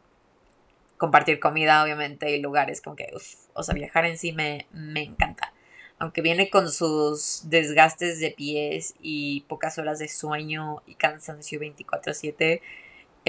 compartir 0.97 1.39
comida, 1.39 1.83
obviamente, 1.83 2.35
y 2.35 2.41
lugares, 2.41 2.81
como 2.81 2.95
que, 2.95 3.11
o 3.53 3.63
sea, 3.63 3.75
viajar 3.75 4.05
en 4.05 4.17
sí 4.17 4.33
me, 4.33 4.67
me 4.71 5.03
encanta. 5.03 5.53
Aunque 5.99 6.21
viene 6.21 6.49
con 6.49 6.71
sus 6.71 7.41
desgastes 7.45 8.19
de 8.19 8.31
pies 8.31 8.95
y 9.01 9.41
pocas 9.41 9.77
horas 9.77 9.99
de 9.99 10.07
sueño 10.07 10.81
y 10.85 10.95
cansancio 10.95 11.59
24/7 11.59 12.61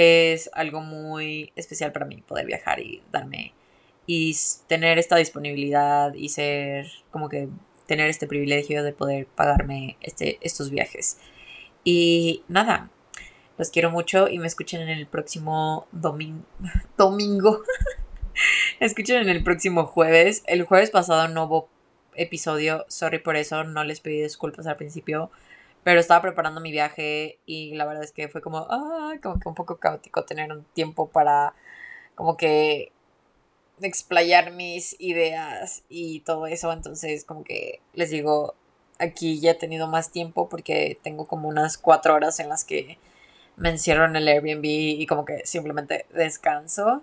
es 0.00 0.48
algo 0.52 0.80
muy 0.80 1.52
especial 1.56 1.90
para 1.90 2.06
mí 2.06 2.22
poder 2.22 2.46
viajar 2.46 2.78
y 2.78 3.02
darme 3.10 3.52
y 4.06 4.36
tener 4.68 4.96
esta 4.96 5.16
disponibilidad 5.16 6.14
y 6.14 6.28
ser 6.28 6.86
como 7.10 7.28
que 7.28 7.48
tener 7.86 8.08
este 8.08 8.28
privilegio 8.28 8.84
de 8.84 8.92
poder 8.92 9.26
pagarme 9.26 9.96
este, 10.00 10.38
estos 10.40 10.70
viajes. 10.70 11.18
Y 11.82 12.44
nada, 12.46 12.90
los 13.56 13.70
quiero 13.70 13.90
mucho 13.90 14.28
y 14.28 14.38
me 14.38 14.46
escuchen 14.46 14.82
en 14.82 14.90
el 14.90 15.08
próximo 15.08 15.88
domingo. 15.92 16.44
domingo. 16.96 17.62
escuchen 18.80 19.22
en 19.22 19.30
el 19.30 19.42
próximo 19.42 19.84
jueves. 19.84 20.44
El 20.46 20.62
jueves 20.62 20.90
pasado 20.90 21.26
no 21.26 21.46
hubo 21.46 21.68
episodio, 22.14 22.86
sorry 22.86 23.18
por 23.18 23.34
eso, 23.34 23.64
no 23.64 23.82
les 23.82 23.98
pedí 23.98 24.22
disculpas 24.22 24.68
al 24.68 24.76
principio. 24.76 25.32
Pero 25.88 26.00
estaba 26.00 26.20
preparando 26.20 26.60
mi 26.60 26.70
viaje 26.70 27.38
y 27.46 27.74
la 27.74 27.86
verdad 27.86 28.04
es 28.04 28.12
que 28.12 28.28
fue 28.28 28.42
como, 28.42 28.66
ah, 28.68 29.14
como 29.22 29.40
que 29.40 29.48
un 29.48 29.54
poco 29.54 29.78
caótico 29.78 30.22
tener 30.22 30.52
un 30.52 30.62
tiempo 30.74 31.08
para 31.08 31.54
como 32.14 32.36
que 32.36 32.92
explayar 33.80 34.52
mis 34.52 34.96
ideas 34.98 35.84
y 35.88 36.20
todo 36.20 36.46
eso. 36.46 36.70
Entonces, 36.74 37.24
como 37.24 37.42
que 37.42 37.80
les 37.94 38.10
digo, 38.10 38.54
aquí 38.98 39.40
ya 39.40 39.52
he 39.52 39.54
tenido 39.54 39.88
más 39.88 40.12
tiempo 40.12 40.50
porque 40.50 40.98
tengo 41.02 41.26
como 41.26 41.48
unas 41.48 41.78
cuatro 41.78 42.14
horas 42.14 42.38
en 42.38 42.50
las 42.50 42.66
que 42.66 42.98
me 43.56 43.70
encierro 43.70 44.04
en 44.04 44.16
el 44.16 44.28
Airbnb 44.28 44.66
y 44.66 45.06
como 45.06 45.24
que 45.24 45.46
simplemente 45.46 46.04
descanso. 46.12 47.02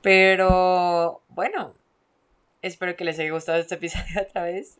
Pero 0.00 1.20
bueno, 1.28 1.74
espero 2.62 2.96
que 2.96 3.04
les 3.04 3.18
haya 3.18 3.30
gustado 3.30 3.58
este 3.58 3.74
episodio 3.74 4.22
otra 4.26 4.44
vez. 4.44 4.78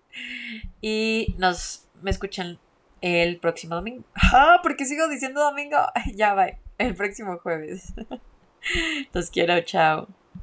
Y 0.80 1.34
nos 1.36 1.84
me 2.00 2.10
escuchan 2.10 2.58
el 3.00 3.38
próximo 3.38 3.76
domingo. 3.76 4.04
Ah, 4.32 4.60
porque 4.62 4.84
sigo 4.84 5.08
diciendo 5.08 5.40
domingo. 5.40 5.76
Ya 6.14 6.34
va, 6.34 6.48
el 6.78 6.94
próximo 6.94 7.38
jueves. 7.38 7.92
Los 9.12 9.30
quiero, 9.30 9.60
chao. 9.62 10.08